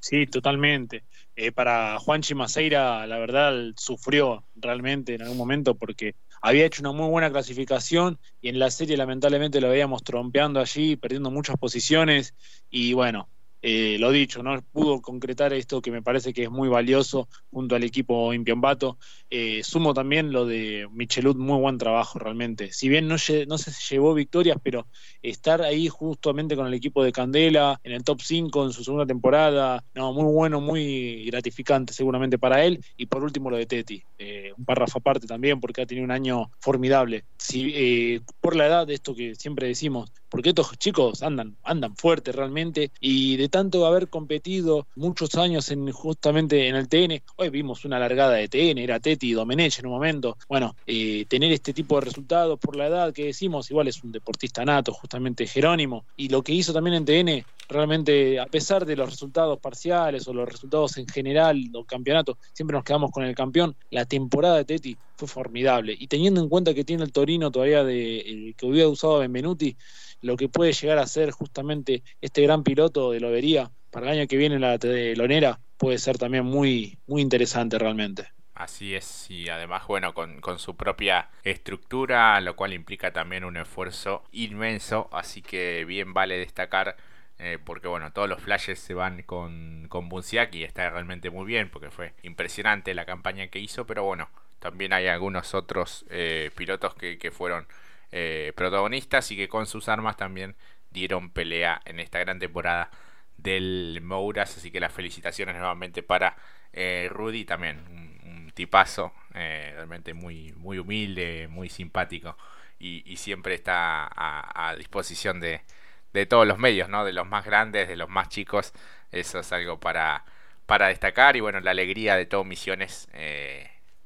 Sí, 0.00 0.26
totalmente. 0.26 1.04
Eh, 1.34 1.52
para 1.52 1.98
Juanchi 1.98 2.34
Maceira, 2.34 3.06
la 3.06 3.18
verdad, 3.18 3.54
sufrió 3.76 4.44
realmente 4.54 5.14
en 5.14 5.22
algún 5.22 5.38
momento 5.38 5.74
porque 5.74 6.14
había 6.40 6.66
hecho 6.66 6.82
una 6.82 6.92
muy 6.92 7.08
buena 7.08 7.30
clasificación 7.30 8.18
y 8.40 8.48
en 8.48 8.58
la 8.58 8.70
serie 8.70 8.96
lamentablemente 8.96 9.60
lo 9.60 9.68
veíamos 9.68 10.04
trompeando 10.04 10.60
allí, 10.60 10.96
perdiendo 10.96 11.30
muchas 11.30 11.56
posiciones 11.56 12.34
y 12.70 12.92
bueno, 12.92 13.28
eh, 13.60 13.96
lo 13.98 14.10
dicho, 14.10 14.42
no 14.42 14.60
pudo 14.72 15.00
concretar 15.00 15.52
esto 15.52 15.82
que 15.82 15.90
me 15.90 16.02
parece 16.02 16.32
que 16.32 16.44
es 16.44 16.50
muy 16.50 16.68
valioso 16.68 17.28
junto 17.50 17.74
al 17.74 17.84
equipo 17.84 18.32
Impiombato. 18.32 18.98
Eh, 19.30 19.62
sumo 19.64 19.94
también 19.94 20.32
lo 20.32 20.46
de 20.46 20.88
Michelut, 20.92 21.36
muy 21.36 21.58
buen 21.58 21.78
trabajo 21.78 22.18
realmente. 22.18 22.72
Si 22.72 22.88
bien 22.88 23.08
no, 23.08 23.16
no 23.48 23.58
se 23.58 23.94
llevó 23.94 24.14
victorias, 24.14 24.58
pero 24.62 24.86
estar 25.22 25.62
ahí 25.62 25.88
justamente 25.88 26.56
con 26.56 26.66
el 26.66 26.74
equipo 26.74 27.02
de 27.02 27.12
Candela 27.12 27.80
en 27.82 27.92
el 27.92 28.04
top 28.04 28.20
5 28.22 28.64
en 28.64 28.72
su 28.72 28.84
segunda 28.84 29.06
temporada, 29.06 29.84
no, 29.94 30.12
muy 30.12 30.32
bueno, 30.32 30.60
muy 30.60 31.24
gratificante 31.26 31.92
seguramente 31.92 32.38
para 32.38 32.64
él. 32.64 32.84
Y 32.96 33.06
por 33.06 33.22
último 33.22 33.50
lo 33.50 33.56
de 33.56 33.66
Teti, 33.66 34.02
eh, 34.18 34.52
un 34.56 34.64
párrafo 34.64 34.98
aparte 34.98 35.26
también 35.26 35.60
porque 35.60 35.82
ha 35.82 35.86
tenido 35.86 36.04
un 36.04 36.12
año 36.12 36.50
formidable. 36.60 37.24
Si, 37.36 37.72
eh, 37.74 38.20
por 38.40 38.54
la 38.56 38.66
edad 38.66 38.86
de 38.86 38.94
esto 38.94 39.14
que 39.14 39.34
siempre 39.34 39.66
decimos, 39.66 40.10
porque 40.28 40.50
estos 40.50 40.76
chicos 40.78 41.22
andan, 41.22 41.56
andan 41.62 41.96
fuerte 41.96 42.32
realmente 42.32 42.92
y 43.00 43.36
de 43.36 43.48
tanto 43.48 43.86
haber 43.86 44.08
competido 44.08 44.88
muchos 44.94 45.34
años 45.36 45.70
en 45.70 45.90
justamente 45.92 46.68
en 46.68 46.76
el 46.76 46.88
TN, 46.88 47.22
hoy 47.36 47.50
vimos 47.50 47.84
una 47.84 47.98
largada 47.98 48.34
de 48.34 48.48
TN, 48.48 48.78
era 48.78 49.00
Teti 49.00 49.30
y 49.30 49.32
Domenech 49.32 49.78
en 49.78 49.86
un 49.86 49.92
momento, 49.92 50.36
bueno, 50.48 50.76
eh, 50.86 51.26
tener 51.28 51.52
este 51.52 51.72
tipo 51.72 51.96
de 51.96 52.06
resultados 52.06 52.58
por 52.58 52.76
la 52.76 52.86
edad 52.86 53.12
que 53.12 53.26
decimos, 53.26 53.70
igual 53.70 53.88
es 53.88 54.02
un 54.02 54.12
deportista 54.12 54.64
nato, 54.64 54.92
justamente 54.92 55.46
Jerónimo, 55.46 56.06
y 56.16 56.28
lo 56.28 56.42
que 56.42 56.52
hizo 56.52 56.72
también 56.72 56.94
en 56.96 57.04
TN, 57.04 57.46
realmente 57.68 58.40
a 58.40 58.46
pesar 58.46 58.86
de 58.86 58.96
los 58.96 59.10
resultados 59.10 59.58
parciales 59.58 60.26
o 60.26 60.32
los 60.32 60.48
resultados 60.48 60.96
en 60.96 61.06
general 61.06 61.70
del 61.70 61.86
campeonato, 61.86 62.38
siempre 62.52 62.76
nos 62.76 62.84
quedamos 62.84 63.10
con 63.10 63.24
el 63.24 63.34
campeón, 63.34 63.76
la 63.90 64.06
temporada 64.06 64.56
de 64.56 64.64
Teti 64.64 64.96
fue 65.16 65.28
formidable, 65.28 65.94
y 65.98 66.06
teniendo 66.06 66.40
en 66.40 66.48
cuenta 66.48 66.74
que 66.74 66.84
tiene 66.84 67.04
el 67.04 67.12
Torino 67.12 67.50
todavía 67.50 67.84
de 67.84 68.18
eh, 68.18 68.54
que 68.56 68.66
hubiera 68.66 68.88
usado 68.88 69.18
Benvenuti, 69.18 69.76
lo 70.22 70.36
que 70.36 70.48
puede 70.48 70.72
llegar 70.72 70.98
a 70.98 71.06
ser 71.06 71.30
justamente 71.30 72.02
este 72.20 72.42
gran 72.42 72.62
piloto 72.62 73.10
de 73.10 73.20
Lobería 73.20 73.70
para 73.90 74.06
el 74.06 74.18
año 74.18 74.28
que 74.28 74.36
viene 74.36 74.58
la 74.58 74.78
Lonera 75.16 75.60
puede 75.76 75.98
ser 75.98 76.18
también 76.18 76.44
muy, 76.44 76.98
muy 77.06 77.22
interesante 77.22 77.78
realmente. 77.78 78.28
Así 78.54 78.96
es, 78.96 79.30
y 79.30 79.48
además, 79.48 79.86
bueno, 79.86 80.14
con, 80.14 80.40
con, 80.40 80.58
su 80.58 80.76
propia 80.76 81.30
estructura, 81.44 82.40
lo 82.40 82.56
cual 82.56 82.72
implica 82.72 83.12
también 83.12 83.44
un 83.44 83.56
esfuerzo 83.56 84.24
inmenso, 84.32 85.08
así 85.12 85.42
que 85.42 85.84
bien 85.84 86.12
vale 86.12 86.38
destacar, 86.38 86.96
eh, 87.38 87.58
porque 87.64 87.88
bueno, 87.88 88.12
todos 88.12 88.28
los 88.28 88.42
flashes 88.42 88.78
se 88.78 88.94
van 88.94 89.22
con, 89.22 89.86
con 89.88 90.08
y 90.52 90.64
está 90.64 90.90
realmente 90.90 91.30
muy 91.30 91.46
bien, 91.46 91.70
porque 91.70 91.90
fue 91.90 92.14
impresionante 92.22 92.94
la 92.94 93.04
campaña 93.04 93.48
que 93.48 93.58
hizo, 93.58 93.86
pero 93.86 94.04
bueno, 94.04 94.28
también 94.58 94.92
hay 94.92 95.06
algunos 95.06 95.54
otros 95.54 96.04
eh, 96.10 96.50
pilotos 96.56 96.94
que, 96.94 97.18
que 97.18 97.30
fueron 97.30 97.66
eh, 98.10 98.52
protagonistas 98.56 99.30
y 99.32 99.36
que 99.36 99.48
con 99.48 99.66
sus 99.66 99.88
armas 99.88 100.16
también 100.16 100.56
dieron 100.90 101.30
pelea 101.30 101.82
en 101.84 102.00
esta 102.00 102.18
gran 102.18 102.38
temporada 102.38 102.90
del 103.36 104.00
Mouras. 104.02 104.56
Así 104.56 104.70
que 104.70 104.80
las 104.80 104.92
felicitaciones 104.92 105.56
nuevamente 105.56 106.02
para 106.02 106.36
eh, 106.72 107.08
Rudy, 107.10 107.44
también 107.44 107.78
un, 107.90 108.08
tipazo, 108.54 109.12
eh, 109.34 109.72
realmente 109.74 110.14
muy, 110.14 110.52
muy 110.54 110.78
humilde, 110.78 111.46
muy 111.48 111.68
simpático 111.68 112.36
y, 112.80 113.16
siempre 113.16 113.54
está 113.54 114.08
a, 114.10 114.74
disposición 114.76 115.38
de, 115.38 115.62
de, 116.12 116.26
todos 116.26 116.46
los 116.46 116.58
medios, 116.58 116.88
¿no? 116.88 117.04
de 117.04 117.12
los 117.12 117.26
más 117.26 117.44
grandes, 117.44 117.88
de 117.88 117.96
los 117.96 118.08
más 118.08 118.28
chicos. 118.28 118.72
Eso 119.12 119.40
es 119.40 119.52
algo 119.52 119.80
para, 119.80 120.24
para 120.66 120.88
destacar 120.88 121.36
y 121.36 121.40
bueno, 121.40 121.60
la 121.60 121.70
alegría 121.72 122.16
de 122.16 122.26
todo 122.26 122.44
Misiones 122.44 123.08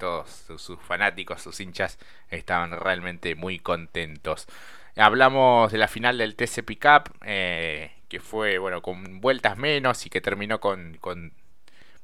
todos 0.02 0.46
sus, 0.58 0.80
fanáticos, 0.80 1.40
sus 1.40 1.60
hinchas, 1.60 1.96
estaban 2.28 2.72
realmente 2.72 3.36
muy 3.36 3.60
contentos. 3.60 4.48
Hablamos 4.96 5.70
de 5.70 5.78
la 5.78 5.86
final 5.86 6.18
del 6.18 6.34
TC 6.34 6.64
Pickup, 6.64 7.08
eh, 7.24 7.92
que 8.08 8.18
fue 8.18 8.58
bueno 8.58 8.82
con 8.82 9.20
vueltas 9.20 9.56
menos 9.56 10.04
y 10.04 10.10
que 10.10 10.20
terminó 10.20 10.58
con, 10.58 10.96
con 11.00 11.32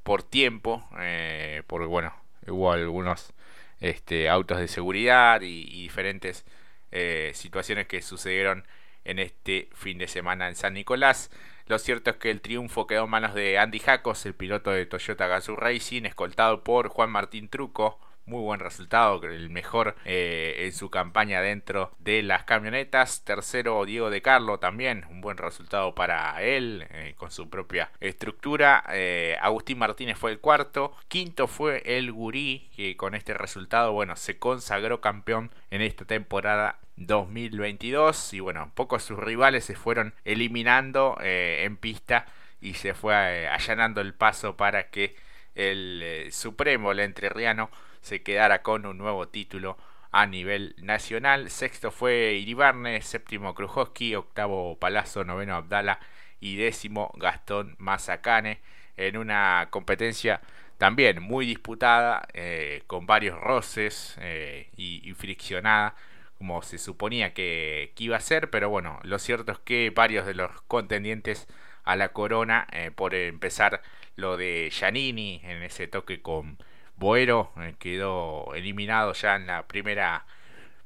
por 0.04 0.22
tiempo, 0.22 0.88
eh, 1.00 1.64
porque 1.66 1.86
bueno, 1.86 2.14
hubo 2.46 2.70
algunos 2.72 3.32
este, 3.80 4.28
autos 4.28 4.58
de 4.58 4.68
seguridad 4.68 5.40
y, 5.42 5.64
diferentes 5.82 6.46
eh, 6.92 7.32
situaciones 7.34 7.88
que 7.88 8.00
sucedieron 8.00 8.64
en 9.08 9.18
este 9.18 9.68
fin 9.74 9.98
de 9.98 10.06
semana 10.06 10.48
en 10.48 10.54
San 10.54 10.74
Nicolás. 10.74 11.30
Lo 11.66 11.78
cierto 11.78 12.10
es 12.10 12.16
que 12.16 12.30
el 12.30 12.40
triunfo 12.40 12.86
quedó 12.86 13.04
en 13.04 13.10
manos 13.10 13.34
de 13.34 13.58
Andy 13.58 13.78
Jacos, 13.78 14.24
el 14.24 14.34
piloto 14.34 14.70
de 14.70 14.86
Toyota 14.86 15.26
Gazoo 15.26 15.56
Racing, 15.56 16.04
escoltado 16.04 16.62
por 16.62 16.88
Juan 16.88 17.10
Martín 17.10 17.48
Truco, 17.48 17.98
muy 18.28 18.42
buen 18.42 18.60
resultado, 18.60 19.22
el 19.22 19.50
mejor 19.50 19.96
eh, 20.04 20.64
en 20.66 20.72
su 20.72 20.90
campaña 20.90 21.40
dentro 21.40 21.92
de 21.98 22.22
las 22.22 22.44
camionetas. 22.44 23.24
Tercero, 23.24 23.84
Diego 23.84 24.10
de 24.10 24.22
Carlo, 24.22 24.58
también 24.58 25.06
un 25.10 25.20
buen 25.20 25.38
resultado 25.38 25.94
para 25.94 26.40
él, 26.42 26.86
eh, 26.90 27.14
con 27.16 27.30
su 27.30 27.48
propia 27.48 27.90
estructura. 28.00 28.84
Eh, 28.92 29.36
Agustín 29.40 29.78
Martínez 29.78 30.18
fue 30.18 30.30
el 30.30 30.40
cuarto. 30.40 30.92
Quinto 31.08 31.48
fue 31.48 31.82
el 31.84 32.12
Gurí, 32.12 32.70
que 32.76 32.96
con 32.96 33.14
este 33.14 33.34
resultado, 33.34 33.92
bueno, 33.92 34.14
se 34.16 34.38
consagró 34.38 35.00
campeón 35.00 35.50
en 35.70 35.82
esta 35.82 36.04
temporada 36.04 36.78
2022 37.06 38.34
y 38.34 38.40
bueno, 38.40 38.70
pocos 38.74 39.02
sus 39.02 39.18
rivales 39.18 39.64
se 39.64 39.76
fueron 39.76 40.14
eliminando 40.24 41.16
en 41.20 41.76
pista 41.76 42.26
y 42.60 42.74
se 42.74 42.94
fue 42.94 43.48
allanando 43.48 44.00
el 44.00 44.14
paso 44.14 44.56
para 44.56 44.90
que 44.90 45.16
el 45.54 46.28
Supremo, 46.30 46.92
el 46.92 47.00
entrerriano, 47.00 47.70
se 48.00 48.22
quedara 48.22 48.62
con 48.62 48.86
un 48.86 48.98
nuevo 48.98 49.28
título 49.28 49.76
a 50.10 50.26
nivel 50.26 50.74
nacional. 50.78 51.50
Sexto 51.50 51.90
fue 51.90 52.34
Iribarne, 52.34 53.00
séptimo 53.02 53.54
Krujowski, 53.54 54.14
octavo 54.14 54.78
Palazzo, 54.78 55.24
noveno 55.24 55.56
Abdala 55.56 56.00
y 56.40 56.56
décimo 56.56 57.12
Gastón 57.16 57.74
Mazacane 57.78 58.60
en 58.96 59.16
una 59.16 59.68
competencia 59.70 60.40
también 60.76 61.22
muy 61.22 61.46
disputada, 61.46 62.26
eh, 62.32 62.82
con 62.86 63.06
varios 63.06 63.38
roces 63.40 64.16
eh, 64.20 64.70
y, 64.76 65.12
friccionada, 65.14 65.94
como 66.38 66.62
se 66.62 66.78
suponía 66.78 67.34
que, 67.34 67.92
iba 67.98 68.16
a 68.16 68.20
ser, 68.20 68.50
pero 68.50 68.70
bueno, 68.70 69.00
lo 69.02 69.18
cierto 69.18 69.52
es 69.52 69.58
que 69.58 69.90
varios 69.94 70.26
de 70.26 70.34
los 70.34 70.62
contendientes 70.62 71.48
a 71.84 71.96
la 71.96 72.10
corona, 72.12 72.66
eh, 72.72 72.90
por 72.90 73.14
empezar 73.14 73.82
lo 74.16 74.36
de 74.36 74.70
Giannini 74.72 75.40
en 75.44 75.62
ese 75.62 75.88
toque 75.88 76.20
con 76.22 76.58
Boero 76.98 77.52
eh, 77.58 77.74
quedó 77.78 78.52
eliminado 78.54 79.12
ya 79.12 79.36
en 79.36 79.46
la 79.46 79.66
primera 79.68 80.26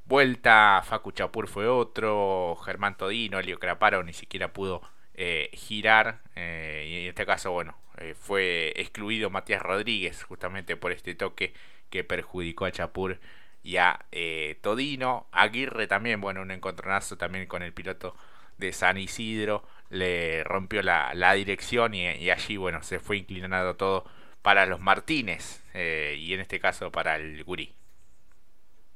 vuelta. 0.05 0.83
Facu 0.85 1.13
Chapur 1.13 1.49
fue 1.49 1.67
otro. 1.67 2.57
Germán 2.65 2.97
Todino, 2.97 3.39
Elio 3.41 3.59
Craparo 3.59 4.05
ni 4.05 4.13
siquiera 4.13 4.53
pudo 4.53 4.83
eh, 5.15 5.51
girar. 5.55 6.21
Eh, 6.37 6.87
y 6.89 7.03
en 7.03 7.09
este 7.09 7.27
caso, 7.27 7.53
bueno, 7.53 7.77
fue 8.19 8.73
excluido 8.77 9.31
Matías 9.31 9.63
Rodríguez 9.63 10.23
justamente 10.25 10.77
por 10.77 10.93
este 10.93 11.15
toque 11.15 11.55
que 11.91 12.05
perjudicó 12.05 12.65
a 12.67 12.73
Chapur 12.73 13.21
y 13.63 13.77
a 13.77 14.07
Todino. 14.61 15.27
Aguirre 15.33 15.87
también, 15.87 16.21
bueno, 16.21 16.43
un 16.43 16.51
encontronazo 16.51 17.17
también 17.17 17.47
con 17.47 17.63
el 17.63 17.73
piloto 17.73 18.15
de 18.59 18.73
San 18.73 18.99
Isidro. 18.99 19.65
Le 19.91 20.43
rompió 20.45 20.83
la, 20.83 21.33
dirección 21.35 21.95
y, 21.95 22.31
allí, 22.31 22.57
bueno, 22.57 22.83
se 22.83 22.99
fue 22.99 23.19
inclinando 23.19 23.77
todo 23.77 24.05
para 24.41 24.67
los 24.67 24.81
Martínez 24.81 25.63
eh, 25.75 26.17
y 26.19 26.33
en 26.33 26.41
este 26.41 26.59
caso 26.59 26.91
para 26.91 27.17
el 27.17 27.45
Gurí. 27.45 27.75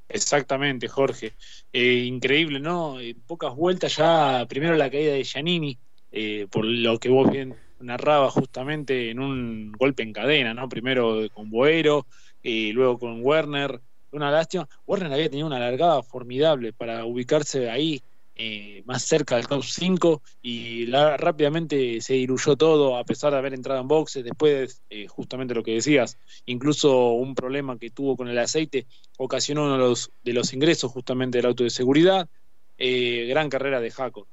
Exactamente, 0.09 0.87
Jorge. 0.87 1.33
Eh, 1.71 2.05
increíble, 2.05 2.59
¿no? 2.59 2.99
En 2.99 3.19
pocas 3.21 3.53
vueltas 3.55 3.95
ya, 3.97 4.45
primero 4.47 4.75
la 4.75 4.89
caída 4.89 5.13
de 5.13 5.23
Giannini, 5.23 5.77
eh, 6.11 6.47
por 6.49 6.65
lo 6.65 6.97
que 6.97 7.09
vos 7.09 7.29
bien 7.29 7.55
narrabas 7.79 8.33
justamente 8.33 9.11
en 9.11 9.19
un 9.19 9.71
golpe 9.73 10.01
en 10.01 10.13
cadena, 10.13 10.53
¿no? 10.53 10.67
Primero 10.69 11.27
con 11.33 11.49
Boero, 11.49 12.07
luego 12.43 12.97
con 12.97 13.19
Werner. 13.23 13.81
Una 14.11 14.31
lástima. 14.31 14.67
Werner 14.85 15.11
había 15.11 15.29
tenido 15.29 15.47
una 15.47 15.59
largada 15.59 16.01
formidable 16.01 16.73
para 16.73 17.05
ubicarse 17.05 17.69
ahí 17.69 18.01
eh, 18.39 18.83
más 18.85 19.01
cerca 19.01 19.35
del 19.35 19.47
top 19.47 19.63
5 19.63 20.21
y 20.43 20.85
rápidamente 20.91 21.99
se 22.01 22.13
diluyó 22.13 22.55
todo 22.55 22.95
a 22.95 23.03
pesar 23.03 23.31
de 23.31 23.39
haber 23.39 23.55
entrado 23.55 23.81
en 23.81 23.87
boxes. 23.87 24.23
Después, 24.23 24.83
eh, 24.89 25.07
justamente 25.07 25.55
lo 25.55 25.63
que 25.63 25.73
decías, 25.73 26.17
incluso 26.45 27.13
un 27.13 27.33
problema 27.33 27.79
que 27.79 27.89
tuvo 27.89 28.15
con 28.15 28.27
el 28.27 28.37
aceite 28.37 28.85
ocasionó 29.17 29.63
uno 29.63 29.73
de 29.73 29.79
los, 29.79 30.11
de 30.23 30.33
los 30.33 30.53
ingresos 30.53 30.91
justamente 30.91 31.39
del 31.39 31.47
auto 31.47 31.63
de 31.63 31.71
seguridad. 31.71 32.29
Eh, 32.77 33.25
gran 33.27 33.49
carrera 33.49 33.81
de 33.81 33.89
Jaco. 33.89 34.27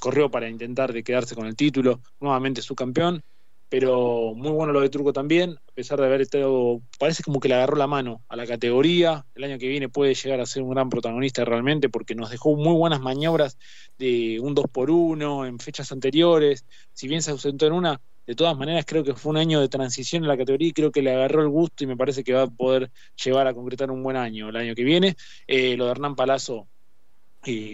corrió 0.00 0.30
para 0.30 0.48
intentar 0.48 0.92
de 0.92 1.02
quedarse 1.02 1.34
con 1.34 1.46
el 1.46 1.56
título, 1.56 2.00
nuevamente 2.20 2.60
su 2.60 2.74
campeón 2.74 3.22
pero 3.68 4.34
muy 4.34 4.50
bueno 4.50 4.72
lo 4.72 4.80
de 4.80 4.88
Truco 4.88 5.12
también, 5.12 5.58
a 5.68 5.72
pesar 5.72 5.98
de 5.98 6.06
haber 6.06 6.20
estado, 6.20 6.80
parece 6.98 7.22
como 7.22 7.40
que 7.40 7.48
le 7.48 7.54
agarró 7.54 7.76
la 7.76 7.86
mano 7.86 8.22
a 8.28 8.36
la 8.36 8.46
categoría, 8.46 9.26
el 9.34 9.44
año 9.44 9.58
que 9.58 9.68
viene 9.68 9.88
puede 9.88 10.14
llegar 10.14 10.40
a 10.40 10.46
ser 10.46 10.62
un 10.62 10.70
gran 10.70 10.88
protagonista 10.88 11.44
realmente 11.44 11.88
porque 11.88 12.14
nos 12.14 12.30
dejó 12.30 12.56
muy 12.56 12.74
buenas 12.74 13.00
maniobras 13.00 13.58
de 13.98 14.38
un 14.40 14.54
2 14.54 14.66
por 14.72 14.90
1 14.90 15.46
en 15.46 15.58
fechas 15.58 15.90
anteriores, 15.92 16.64
si 16.92 17.08
bien 17.08 17.22
se 17.22 17.32
ausentó 17.32 17.66
en 17.66 17.72
una, 17.72 18.00
de 18.26 18.34
todas 18.34 18.56
maneras 18.56 18.84
creo 18.86 19.04
que 19.04 19.14
fue 19.14 19.30
un 19.30 19.36
año 19.36 19.60
de 19.60 19.68
transición 19.68 20.24
en 20.24 20.28
la 20.28 20.36
categoría 20.36 20.68
y 20.68 20.72
creo 20.72 20.90
que 20.90 21.02
le 21.02 21.12
agarró 21.12 21.42
el 21.42 21.48
gusto 21.48 21.84
y 21.84 21.86
me 21.86 21.96
parece 21.96 22.24
que 22.24 22.32
va 22.32 22.42
a 22.42 22.46
poder 22.48 22.90
llevar 23.24 23.46
a 23.46 23.54
concretar 23.54 23.90
un 23.90 24.02
buen 24.02 24.16
año 24.16 24.48
el 24.48 24.56
año 24.56 24.74
que 24.74 24.82
viene. 24.82 25.16
Eh, 25.46 25.76
lo 25.76 25.86
de 25.86 25.92
Hernán 25.92 26.16
Palazzo 26.16 26.68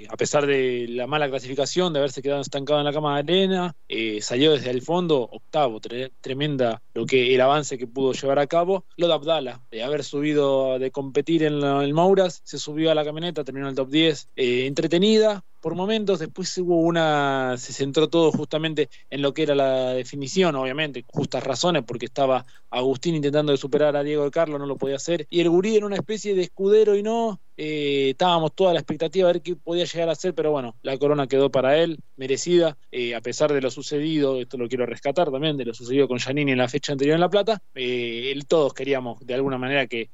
a 0.09 0.17
pesar 0.17 0.47
de 0.47 0.87
la 0.89 1.07
mala 1.07 1.29
clasificación, 1.29 1.93
de 1.93 1.99
haberse 1.99 2.23
quedado 2.23 2.41
estancado 2.41 2.81
en 2.81 2.85
la 2.85 2.93
cama 2.93 3.15
de 3.15 3.21
arena, 3.21 3.77
eh, 3.89 4.21
salió 4.21 4.53
desde 4.53 4.71
el 4.71 4.83
fondo 4.83 5.23
octavo, 5.23 5.81
tremenda 6.21 6.83
lo 6.95 7.07
que 7.07 7.35
el 7.35 7.41
avance 7.41 7.79
que 7.79 7.87
pudo 7.87 8.13
llevar 8.13 8.39
a 8.39 8.47
cabo. 8.47 8.85
Lo 8.97 9.09
de 9.09 9.15
Abdala, 9.15 9.63
de 9.71 9.83
haber 9.83 10.05
subido 10.05 10.79
de 10.79 10.91
competir 10.91 11.43
en, 11.43 11.63
el 11.63 11.95
Mauras, 11.95 12.43
se 12.45 12.59
subió 12.59 12.91
a 12.91 12.95
la 12.95 13.05
camioneta, 13.05 13.45
terminó 13.45 13.67
en 13.67 13.71
el 13.71 13.77
top 13.77 13.89
10, 13.89 14.29
eh, 14.37 14.67
entretenida, 14.67 15.45
por 15.63 15.77
momentos, 15.77 16.19
después 16.19 16.59
hubo 16.59 16.81
una, 16.81 17.55
se 17.57 17.73
centró 17.73 18.09
todo 18.09 18.33
justamente 18.33 18.91
en 19.09 19.23
lo 19.23 19.33
que 19.33 19.45
era 19.45 19.55
la 19.55 19.95
definición, 19.95 20.57
obviamente, 20.57 21.05
justas 21.07 21.45
razones, 21.45 21.85
porque 21.87 22.07
estaba 22.07 22.45
Agustín 22.69 23.15
intentando 23.15 23.53
de 23.53 23.59
superar 23.59 23.95
a 23.95 24.03
Diego 24.03 24.25
de 24.25 24.33
Carlos, 24.33 24.59
no 24.59 24.67
lo 24.67 24.77
podía 24.77 24.97
hacer, 24.97 25.29
y 25.31 25.41
el 25.41 25.49
Gurí 25.49 25.77
era 25.77 25.87
una 25.87 25.95
especie 25.95 26.35
de 26.35 26.43
escudero 26.43 26.97
y 26.97 27.05
no, 27.05 27.41
eh, 27.57 28.11
estábamos 28.11 28.53
toda 28.57 28.73
la 28.73 28.81
expectativa 28.81 29.29
de 29.29 29.35
ver 29.35 29.43
qué 29.43 29.55
podía 29.55 29.85
llegar 29.85 30.09
a 30.09 30.13
hacer, 30.13 30.35
pero 30.35 30.51
bueno, 30.51 30.75
la 30.83 30.99
corona 30.99 31.29
quedó 31.29 31.49
para 31.49 31.79
él, 31.79 32.01
merecida, 32.17 32.77
eh, 32.91 33.15
a 33.15 33.21
pesar 33.21 33.53
de 33.53 33.61
lo 33.61 33.71
sucedido, 33.71 34.41
esto 34.41 34.59
lo 34.59 34.69
quiero 34.69 34.85
rescatar 34.85 35.31
también, 35.31 35.57
de 35.57 35.67
lo 35.67 35.75
sucedido 35.75 36.09
con 36.09 36.19
Janini 36.19 36.51
en 36.51 36.59
la 36.59 36.69
fecha 36.69 36.91
anterior 36.91 37.15
en 37.15 37.21
La 37.21 37.31
Plata, 37.31 37.63
eh, 37.77 38.37
todos 38.49 38.75
queríamos 38.75 39.25
de 39.25 39.35
alguna 39.35 39.59
manera 39.59 39.87
que 39.87 40.11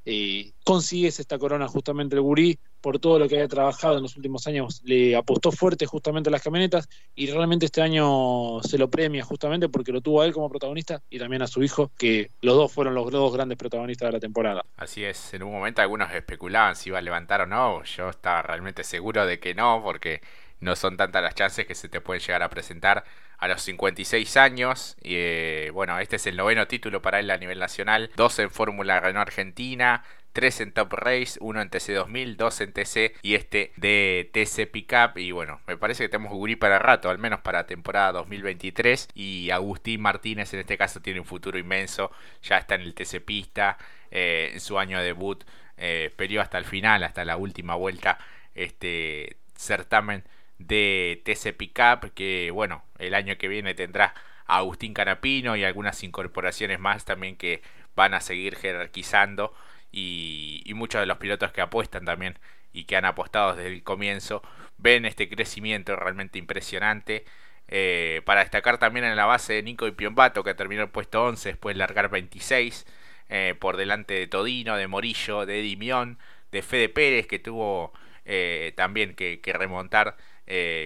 consiguiese 0.63 1.23
esta 1.23 1.39
corona 1.39 1.67
justamente 1.67 2.17
el 2.17 2.21
Gurí, 2.21 2.59
por 2.81 2.99
todo 2.99 3.19
lo 3.19 3.29
que 3.29 3.37
había 3.37 3.49
trabajado 3.49 3.97
en 3.97 4.03
los 4.03 4.17
últimos 4.17 4.47
años, 4.47 4.83
le 4.85 5.17
apostó 5.17 5.53
fuerte 5.53 5.87
justamente 5.87 6.31
a 6.31 6.33
las 6.33 6.43
camionetas 6.43 6.89
y 7.15 7.31
realmente 7.31 7.67
este 7.67 7.83
año 7.83 8.61
se 8.63 8.79
lo 8.79 8.91
premia 8.91 9.25
justamente 9.25 9.69
porque 9.69 9.93
lo 9.93 10.01
tuvo 10.01 10.23
a 10.23 10.27
él 10.27 10.33
como 10.33 10.49
protagonista 10.49 11.03
y 11.11 11.19
también 11.19 11.43
a 11.43 11.47
su 11.47 11.63
hijo, 11.63 11.91
que 11.99 12.31
los 12.41 12.55
dos 12.55 12.73
fueron 12.73 12.95
los 12.95 13.11
dos 13.11 13.33
grandes 13.33 13.59
protagonistas 13.59 14.09
de 14.09 14.13
la 14.13 14.21
temporada. 14.21 14.65
Así 14.77 15.05
es, 15.05 15.35
en 15.35 15.43
un 15.43 15.53
momento 15.53 15.83
algunos 15.83 16.13
especulaban 16.13 16.77
si 16.77 16.91
iba 16.91 16.99
a 16.99 17.03
levantar 17.03 17.43
o 17.43 17.47
no, 17.47 17.83
yo 17.85 18.11
estaba 18.11 18.43
realmente 18.43 18.85
seguro 18.85 19.27
de 19.27 19.41
que 19.41 19.55
no, 19.55 19.81
porque 19.83 20.21
no 20.61 20.77
son 20.77 20.97
tantas 20.97 21.23
las 21.23 21.35
chances 21.35 21.67
que 21.67 21.75
se 21.75 21.89
te 21.89 22.01
pueden 22.01 22.21
llegar 22.21 22.43
a 22.43 22.51
presentar 22.51 23.05
a 23.39 23.49
los 23.49 23.63
56 23.63 24.37
años. 24.37 24.97
Y 25.01 25.15
eh, 25.17 25.71
bueno, 25.73 25.99
este 25.99 26.17
es 26.17 26.27
el 26.27 26.37
noveno 26.37 26.67
título 26.67 27.01
para 27.01 27.21
él 27.21 27.31
a 27.31 27.39
nivel 27.39 27.59
nacional. 27.59 28.11
Dos 28.17 28.39
en 28.39 28.51
Fórmula 28.51 29.01
Renault 29.01 29.29
Argentina, 29.29 30.05
3 30.39 30.61
en 30.61 30.73
Top 30.73 30.93
Race, 30.93 31.37
1 31.41 31.63
en 31.63 31.69
TC2000, 31.69 32.37
2 32.37 32.61
en 32.61 32.73
TC 32.73 33.13
y 33.23 33.35
este 33.35 33.73
de 33.75 34.31
TC 34.33 34.71
Pickup. 34.71 35.19
Y 35.19 35.33
bueno, 35.33 35.61
me 35.67 35.77
parece 35.77 36.05
que 36.05 36.09
tenemos 36.09 36.33
Gurí 36.33 36.55
para 36.55 36.79
rato, 36.79 37.11
al 37.11 37.19
menos 37.19 37.41
para 37.41 37.67
temporada 37.67 38.13
2023. 38.13 39.09
Y 39.15 39.51
Agustín 39.51 40.01
Martínez 40.01 40.55
en 40.55 40.61
este 40.61 40.79
caso 40.79 41.01
tiene 41.01 41.19
un 41.19 41.27
futuro 41.27 41.59
inmenso, 41.59 42.13
ya 42.41 42.57
está 42.59 42.77
en 42.77 42.83
el 42.83 42.95
TC 42.95 43.21
Pista, 43.21 43.79
eh, 44.13 44.51
en 44.53 44.61
su 44.61 44.79
año 44.79 45.01
de 45.01 45.07
debut, 45.07 45.43
eh, 45.77 46.15
hasta 46.41 46.59
el 46.59 46.65
final, 46.65 47.03
hasta 47.03 47.25
la 47.25 47.37
última 47.37 47.75
vuelta, 47.75 48.19
este 48.55 49.39
certamen 49.57 50.23
de 50.59 51.21
TC 51.25 51.53
Pickup, 51.53 52.15
que 52.15 52.53
bueno, 52.53 52.85
el 53.01 53.15
año 53.15 53.37
que 53.39 53.49
viene 53.49 53.75
tendrá 53.75 54.15
a 54.47 54.59
Agustín 54.59 54.95
Canapino 54.95 55.57
y 55.57 55.65
algunas 55.65 56.01
incorporaciones 56.05 56.79
más 56.79 57.05
también 57.05 57.35
que 57.35 57.61
van 57.97 58.15
a 58.15 58.21
seguir 58.21 58.55
jerarquizando 58.55 59.53
y, 59.93 60.63
muchos 60.75 61.01
de 61.01 61.07
los 61.07 61.19
pilotos 61.19 61.53
que 61.53 61.61
apuestan 61.61 62.05
también 62.05 62.39
y 62.73 62.85
que 62.85 62.97
han 62.97 63.05
apostado 63.05 63.55
desde 63.57 63.73
el 63.73 63.83
comienzo 63.83 64.43
ven 64.79 65.05
este 65.05 65.29
crecimiento 65.29 65.97
realmente 65.97 66.39
impresionante. 66.39 67.25
Eh, 67.69 68.23
para 68.25 68.41
destacar 68.41 68.79
también 68.79 69.05
en 69.05 69.17
la 69.17 69.27
base 69.27 69.53
de 69.55 69.63
Nico 69.63 69.87
y 69.87 69.93
Piombato 69.93 70.43
que 70.43 70.55
terminó 70.55 70.83
el 70.83 70.89
puesto 70.89 71.25
11 71.25 71.51
después 71.51 71.75
de 71.75 71.81
largar 71.81 72.09
26 72.09 72.87
eh, 73.29 73.55
por 73.61 73.77
delante 73.77 74.15
de 74.15 74.27
Todino, 74.27 74.77
de 74.77 74.89
Morillo, 74.89 75.45
de 75.45 75.61
Dimión, 75.61 76.19
de 76.51 76.63
Fede 76.63 76.89
Pérez 76.89 77.27
que 77.27 77.39
tuvo 77.39 77.93
eh, 78.25 78.73
también 78.77 79.15
que, 79.15 79.41
remontar 79.53 80.17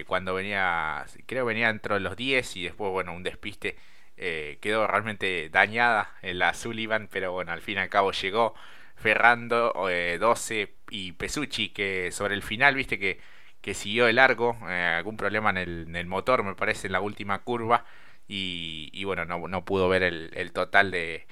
cuando 0.07 0.33
venía, 0.33 1.05
creo 1.25 1.45
venía 1.45 1.67
dentro 1.67 1.95
de 1.95 2.01
los 2.01 2.17
10 2.17 2.57
y 2.57 2.63
después 2.63 2.91
bueno 2.91 3.13
un 3.13 3.23
despiste 3.23 3.77
quedó 4.17 4.87
realmente 4.87 5.49
dañada 5.49 6.11
en 6.21 6.37
la 6.39 6.53
Sullivan 6.53 7.07
pero 7.09 7.31
bueno 7.31 7.53
al 7.53 7.61
fin 7.61 7.77
y 7.77 7.81
al 7.81 7.89
cabo 7.89 8.11
llegó 8.11 8.55
Ferrando, 8.95 9.73
12 10.19 10.61
eh, 10.61 10.75
y 10.89 11.13
Pesucci, 11.13 11.69
que 11.69 12.11
sobre 12.11 12.35
el 12.35 12.43
final, 12.43 12.75
viste 12.75 12.99
que, 12.99 13.19
que 13.63 13.73
siguió 13.73 14.05
de 14.05 14.13
largo, 14.13 14.57
eh, 14.69 14.95
algún 14.97 15.17
problema 15.17 15.49
en 15.51 15.95
el, 15.95 16.05
motor 16.05 16.43
me 16.43 16.55
parece 16.55 16.87
en 16.87 16.93
la 16.93 17.01
última 17.01 17.39
curva 17.43 17.85
y, 18.27 19.03
bueno, 19.05 19.25
no, 19.25 19.65
pudo 19.65 19.89
ver 19.89 20.03
el, 20.03 20.51
total 20.53 20.91
de, 20.91 21.25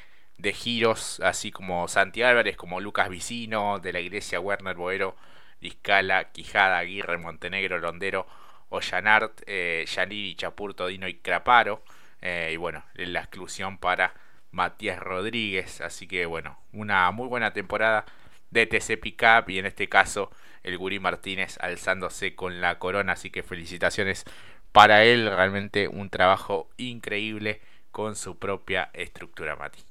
giros, 0.53 1.19
así 1.21 1.51
como 1.51 1.87
Santi 1.87 2.23
Álvarez, 2.23 2.57
como 2.57 2.79
Lucas 2.79 3.09
Vicino, 3.09 3.79
de 3.79 3.93
la 3.93 3.99
Iglesia 3.99 4.39
Werner 4.39 4.75
Boero, 4.75 5.15
Discala, 5.61 6.31
Quijada, 6.31 6.79
Aguirre, 6.79 7.17
Montenegro, 7.17 7.79
Londero, 7.79 8.27
Ollanart, 8.69 9.41
eh, 9.45 9.85
Yaniri, 9.87 10.35
Chapurto, 10.35 10.87
Dino 10.87 11.07
y 11.07 11.15
Craparo. 11.15 11.83
Eh, 12.21 12.51
y 12.53 12.57
bueno, 12.57 12.83
la 12.95 13.21
exclusión 13.21 13.77
para 13.77 14.13
Matías 14.51 14.99
Rodríguez. 14.99 15.81
Así 15.81 16.07
que 16.07 16.25
bueno, 16.25 16.59
una 16.73 17.09
muy 17.11 17.27
buena 17.27 17.53
temporada 17.53 18.05
de 18.49 18.67
TC 18.67 18.99
Pickup 18.99 19.49
y 19.49 19.59
en 19.59 19.65
este 19.65 19.89
caso 19.89 20.31
el 20.63 20.77
Guri 20.77 20.99
Martínez 20.99 21.57
alzándose 21.61 22.35
con 22.35 22.61
la 22.61 22.79
corona. 22.79 23.13
Así 23.13 23.29
que 23.29 23.43
felicitaciones 23.43 24.25
para 24.71 25.03
él. 25.03 25.29
Realmente 25.29 25.87
un 25.87 26.09
trabajo 26.09 26.69
increíble 26.77 27.61
con 27.91 28.15
su 28.15 28.37
propia 28.37 28.89
estructura, 28.93 29.55
Mati. 29.55 29.90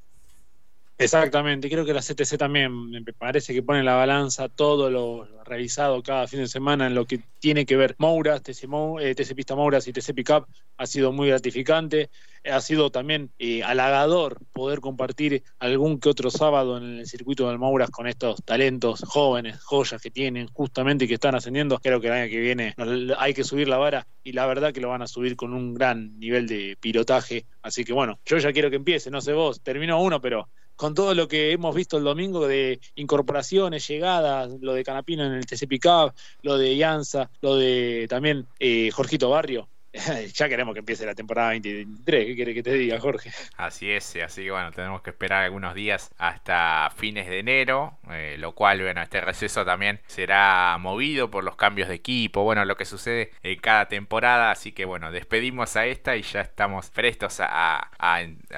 Exactamente, 1.00 1.70
creo 1.70 1.86
que 1.86 1.94
la 1.94 2.02
CTC 2.02 2.36
también 2.36 2.90
me 2.90 3.02
parece 3.14 3.54
que 3.54 3.62
pone 3.62 3.78
en 3.78 3.86
la 3.86 3.94
balanza 3.94 4.50
todo 4.50 4.90
lo 4.90 5.26
revisado 5.44 6.02
cada 6.02 6.28
fin 6.28 6.40
de 6.40 6.46
semana 6.46 6.86
en 6.88 6.94
lo 6.94 7.06
que 7.06 7.20
tiene 7.38 7.64
que 7.64 7.74
ver 7.74 7.96
Mouras, 7.96 8.42
TC, 8.42 8.68
eh, 9.00 9.34
Pista 9.34 9.56
Mouras 9.56 9.88
y 9.88 9.94
TC 9.94 10.12
Pickup 10.12 10.46
ha 10.76 10.86
sido 10.86 11.10
muy 11.10 11.28
gratificante, 11.28 12.10
ha 12.44 12.60
sido 12.60 12.90
también 12.90 13.32
eh, 13.38 13.62
halagador 13.62 14.40
poder 14.52 14.80
compartir 14.80 15.42
algún 15.58 16.00
que 16.00 16.10
otro 16.10 16.30
sábado 16.30 16.76
en 16.76 16.98
el 16.98 17.06
circuito 17.06 17.48
del 17.48 17.58
Mouras 17.58 17.88
con 17.88 18.06
estos 18.06 18.44
talentos 18.44 19.02
jóvenes, 19.06 19.58
joyas 19.62 20.02
que 20.02 20.10
tienen 20.10 20.48
justamente 20.48 21.06
y 21.06 21.08
que 21.08 21.14
están 21.14 21.34
ascendiendo. 21.34 21.78
Creo 21.78 22.02
que 22.02 22.08
el 22.08 22.12
año 22.12 22.30
que 22.30 22.40
viene 22.40 22.74
hay 23.16 23.32
que 23.32 23.44
subir 23.44 23.68
la 23.68 23.78
vara 23.78 24.06
y 24.22 24.32
la 24.32 24.44
verdad 24.44 24.74
que 24.74 24.82
lo 24.82 24.90
van 24.90 25.00
a 25.00 25.06
subir 25.06 25.34
con 25.34 25.54
un 25.54 25.72
gran 25.72 26.18
nivel 26.18 26.46
de 26.46 26.76
pilotaje. 26.78 27.46
Así 27.62 27.84
que 27.84 27.94
bueno, 27.94 28.20
yo 28.26 28.36
ya 28.36 28.52
quiero 28.52 28.68
que 28.68 28.76
empiece, 28.76 29.10
no 29.10 29.22
sé 29.22 29.32
vos, 29.32 29.62
termino 29.62 30.00
uno, 30.02 30.20
pero 30.20 30.50
con 30.80 30.94
todo 30.94 31.14
lo 31.14 31.28
que 31.28 31.52
hemos 31.52 31.74
visto 31.74 31.98
el 31.98 32.04
domingo 32.04 32.48
de 32.48 32.80
incorporaciones, 32.94 33.86
llegadas, 33.86 34.50
lo 34.62 34.72
de 34.72 34.82
Canapino 34.82 35.26
en 35.26 35.34
el 35.34 35.44
TC 35.44 35.68
Pickup, 35.68 36.14
lo 36.40 36.56
de 36.56 36.74
Ianza, 36.74 37.30
lo 37.42 37.56
de 37.56 38.06
también 38.08 38.46
eh, 38.58 38.90
Jorgito 38.90 39.28
Barrio. 39.28 39.68
ya 40.34 40.48
queremos 40.48 40.72
que 40.72 40.80
empiece 40.80 41.04
la 41.04 41.14
temporada 41.14 41.52
2023. 41.52 42.26
¿Qué 42.26 42.34
quiere 42.36 42.54
que 42.54 42.62
te 42.62 42.72
diga, 42.74 43.00
Jorge? 43.00 43.30
Así 43.56 43.90
es, 43.90 44.16
así 44.16 44.44
que 44.44 44.50
bueno, 44.50 44.70
tenemos 44.70 45.02
que 45.02 45.10
esperar 45.10 45.42
algunos 45.42 45.74
días 45.74 46.10
hasta 46.18 46.90
fines 46.96 47.26
de 47.26 47.40
enero, 47.40 47.98
eh, 48.10 48.36
lo 48.38 48.54
cual, 48.54 48.80
bueno, 48.80 49.02
este 49.02 49.20
receso 49.20 49.64
también 49.64 50.00
será 50.06 50.76
movido 50.78 51.30
por 51.30 51.42
los 51.42 51.56
cambios 51.56 51.88
de 51.88 51.96
equipo, 51.96 52.44
bueno, 52.44 52.64
lo 52.64 52.76
que 52.76 52.84
sucede 52.84 53.32
en 53.42 53.58
cada 53.58 53.88
temporada. 53.88 54.52
Así 54.52 54.72
que 54.72 54.84
bueno, 54.84 55.10
despedimos 55.10 55.74
a 55.76 55.86
esta 55.86 56.16
y 56.16 56.22
ya 56.22 56.42
estamos 56.42 56.90
prestos 56.90 57.38
a, 57.40 57.90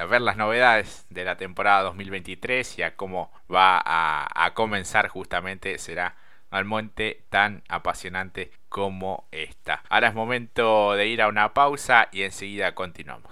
ver 0.09 0.21
las 0.21 0.37
novedades 0.37 1.05
de 1.09 1.23
la 1.23 1.37
temporada 1.37 1.81
2023 1.83 2.79
y 2.79 2.83
a 2.83 2.95
cómo 2.95 3.31
va 3.51 3.81
a, 3.83 4.45
a 4.45 4.53
comenzar 4.53 5.07
justamente 5.07 5.77
será 5.79 6.15
al 6.53 6.65
monte 6.65 7.23
tan 7.29 7.63
apasionante 7.67 8.51
como 8.69 9.27
esta. 9.31 9.83
Ahora 9.89 10.09
es 10.09 10.13
momento 10.13 10.93
de 10.93 11.07
ir 11.07 11.21
a 11.21 11.27
una 11.27 11.53
pausa 11.53 12.09
y 12.11 12.23
enseguida 12.23 12.75
continuamos. 12.75 13.21